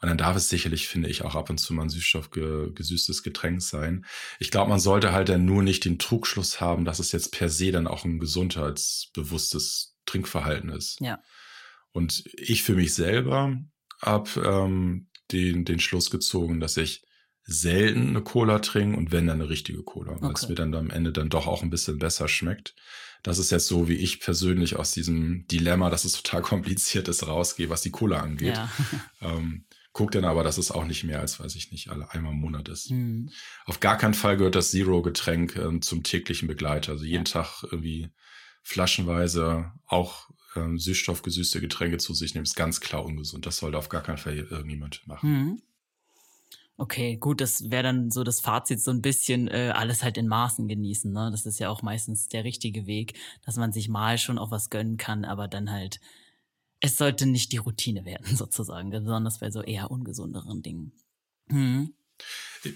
[0.00, 3.62] Und dann darf es sicherlich, finde ich, auch ab und zu mal ein süßstoffgesüßtes Getränk
[3.62, 4.06] sein.
[4.38, 7.48] Ich glaube, man sollte halt dann nur nicht den Trugschluss haben, dass es jetzt per
[7.48, 11.00] se dann auch ein gesundheitsbewusstes Trinkverhalten ist.
[11.00, 11.20] Ja.
[11.92, 13.56] Und ich für mich selber
[14.02, 17.04] habe ähm, den, den Schluss gezogen, dass ich
[17.44, 20.40] selten eine Cola trinke und wenn dann eine richtige Cola, weil okay.
[20.42, 22.74] es mir dann am Ende dann doch auch ein bisschen besser schmeckt.
[23.22, 27.26] Das ist jetzt so, wie ich persönlich aus diesem Dilemma, dass es total kompliziert ist,
[27.26, 28.56] rausgehe, was die Cola angeht.
[28.56, 28.70] Ja.
[29.22, 32.32] ähm, guck dann aber, dass es auch nicht mehr als, weiß ich nicht, alle einmal
[32.32, 32.90] im Monat ist.
[32.90, 33.30] Mhm.
[33.64, 36.92] Auf gar keinen Fall gehört das Zero-Getränk äh, zum täglichen Begleiter.
[36.92, 37.32] Also jeden ja.
[37.32, 38.10] Tag irgendwie
[38.68, 43.46] flaschenweise auch ähm, süßstoffgesüßte Getränke zu sich nehmen, ist ganz klar ungesund.
[43.46, 45.30] Das sollte auf gar keinen Fall irgendjemand machen.
[45.30, 45.62] Mhm.
[46.76, 50.28] Okay, gut, das wäre dann so das Fazit, so ein bisschen äh, alles halt in
[50.28, 51.10] Maßen genießen.
[51.10, 51.30] Ne?
[51.32, 54.68] Das ist ja auch meistens der richtige Weg, dass man sich mal schon auch was
[54.68, 55.98] gönnen kann, aber dann halt,
[56.80, 60.92] es sollte nicht die Routine werden, sozusagen, besonders bei so eher ungesunderen Dingen.
[61.48, 61.94] Mhm.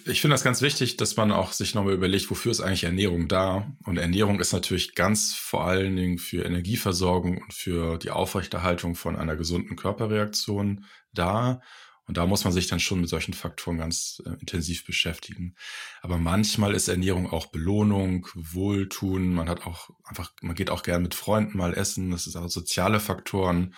[0.06, 3.26] Ich finde das ganz wichtig, dass man auch sich nochmal überlegt, wofür ist eigentlich Ernährung
[3.26, 3.72] da?
[3.84, 9.16] Und Ernährung ist natürlich ganz vor allen Dingen für Energieversorgung und für die Aufrechterhaltung von
[9.16, 11.60] einer gesunden Körperreaktion da.
[12.06, 15.54] Und da muss man sich dann schon mit solchen Faktoren ganz äh, intensiv beschäftigen.
[16.00, 19.34] Aber manchmal ist Ernährung auch Belohnung, Wohltun.
[19.34, 22.10] Man hat auch einfach, man geht auch gern mit Freunden mal essen.
[22.10, 23.74] Das ist auch soziale Faktoren.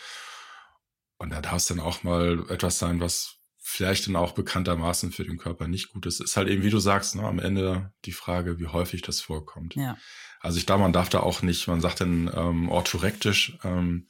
[1.18, 3.33] Und da darf es dann auch mal etwas sein, was
[3.74, 6.20] vielleicht dann auch bekanntermaßen für den Körper nicht gut ist.
[6.20, 9.74] Ist halt eben, wie du sagst, ne, am Ende die Frage, wie häufig das vorkommt.
[9.74, 9.98] Ja.
[10.38, 14.06] Also ich glaube, man darf da auch nicht, man sagt dann ähm, orthorektisch, ähm,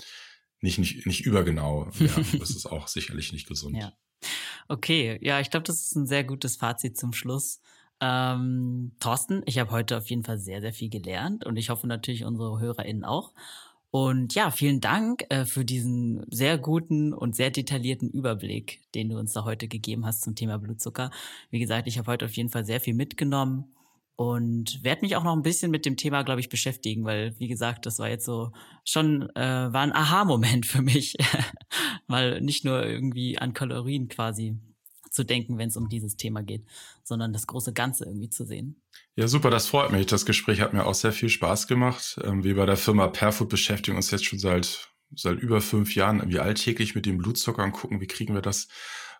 [0.60, 1.90] nicht, nicht, nicht übergenau.
[1.98, 3.76] Ja, das ist auch sicherlich nicht gesund.
[3.78, 3.94] Ja.
[4.68, 7.60] Okay, ja, ich glaube, das ist ein sehr gutes Fazit zum Schluss.
[8.00, 11.86] Ähm, Thorsten, ich habe heute auf jeden Fall sehr, sehr viel gelernt und ich hoffe
[11.86, 13.32] natürlich unsere HörerInnen auch.
[13.94, 19.16] Und ja, vielen Dank äh, für diesen sehr guten und sehr detaillierten Überblick, den du
[19.16, 21.12] uns da heute gegeben hast zum Thema Blutzucker.
[21.50, 23.72] Wie gesagt, ich habe heute auf jeden Fall sehr viel mitgenommen
[24.16, 27.46] und werde mich auch noch ein bisschen mit dem Thema, glaube ich, beschäftigen, weil, wie
[27.46, 28.50] gesagt, das war jetzt so
[28.84, 31.14] schon, äh, war ein Aha-Moment für mich,
[32.08, 34.58] weil nicht nur irgendwie an Kalorien quasi
[35.14, 36.64] zu denken, wenn es um dieses Thema geht,
[37.02, 38.82] sondern das große Ganze irgendwie zu sehen.
[39.16, 40.06] Ja, super, das freut mich.
[40.06, 42.18] Das Gespräch hat mir auch sehr viel Spaß gemacht.
[42.22, 46.18] Ähm, wir bei der Firma Perfood beschäftigen uns jetzt schon seit, seit über fünf Jahren
[46.18, 48.68] irgendwie alltäglich mit dem Blutzucker und gucken, wie kriegen wir das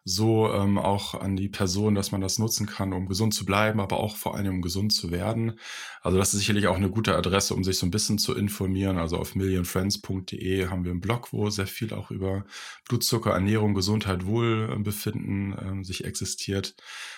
[0.05, 3.81] so ähm, auch an die Person, dass man das nutzen kann, um gesund zu bleiben,
[3.81, 5.59] aber auch vor allem um gesund zu werden.
[6.03, 8.99] Also das ist sicherlich auch eine gute Adresse, um sich so ein bisschen zu informieren.
[8.99, 12.45] Also auf millionfriends.de haben wir einen Blog, wo sehr viel auch über
[12.87, 16.77] Blutzucker, Ernährung, Gesundheit, Wohlbefinden ähm, sich existiert.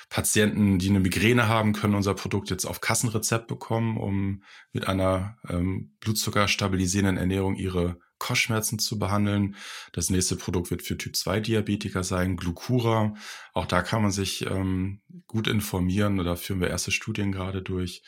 [0.08, 5.36] Patienten, die eine Migräne haben, können unser Produkt jetzt auf Kassenrezept bekommen, um mit einer
[5.48, 9.56] ähm, blutzuckerstabilisierenden Ernährung ihre Kopfschmerzen zu behandeln.
[9.92, 13.14] Das nächste Produkt wird für Typ-2-Diabetiker sein, Glucura.
[13.52, 16.16] Auch da kann man sich ähm, gut informieren.
[16.18, 18.02] Da führen wir erste Studien gerade durch.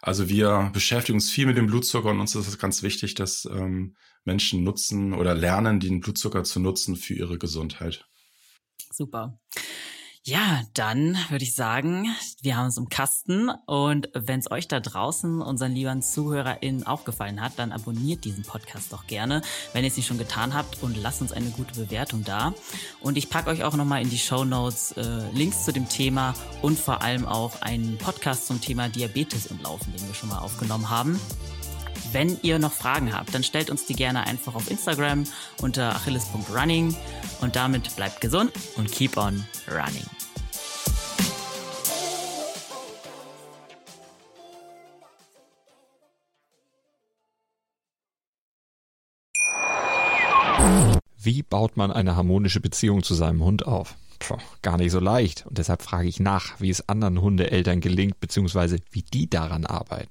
[0.00, 3.44] Also wir beschäftigen uns viel mit dem Blutzucker und uns ist es ganz wichtig, dass
[3.44, 8.06] ähm, Menschen nutzen oder lernen, den Blutzucker zu nutzen für ihre Gesundheit.
[8.90, 9.38] Super.
[10.24, 12.06] Ja, dann würde ich sagen,
[12.42, 17.04] wir haben es im Kasten und wenn es euch da draußen, unseren lieben ZuhörerInnen, auch
[17.04, 19.42] gefallen hat, dann abonniert diesen Podcast doch gerne,
[19.72, 22.54] wenn ihr es nicht schon getan habt und lasst uns eine gute Bewertung da.
[23.00, 26.34] Und ich packe euch auch nochmal in die Show Notes äh, Links zu dem Thema
[26.62, 30.38] und vor allem auch einen Podcast zum Thema Diabetes im Laufen, den wir schon mal
[30.38, 31.18] aufgenommen haben.
[32.12, 35.24] Wenn ihr noch Fragen habt, dann stellt uns die gerne einfach auf Instagram
[35.62, 36.94] unter achilles.running
[37.40, 40.04] und damit bleibt gesund und keep on running.
[51.16, 53.94] Wie baut man eine harmonische Beziehung zu seinem Hund auf?
[54.18, 55.46] Puh, gar nicht so leicht.
[55.46, 60.10] Und deshalb frage ich nach, wie es anderen Hundeeltern gelingt, beziehungsweise wie die daran arbeiten.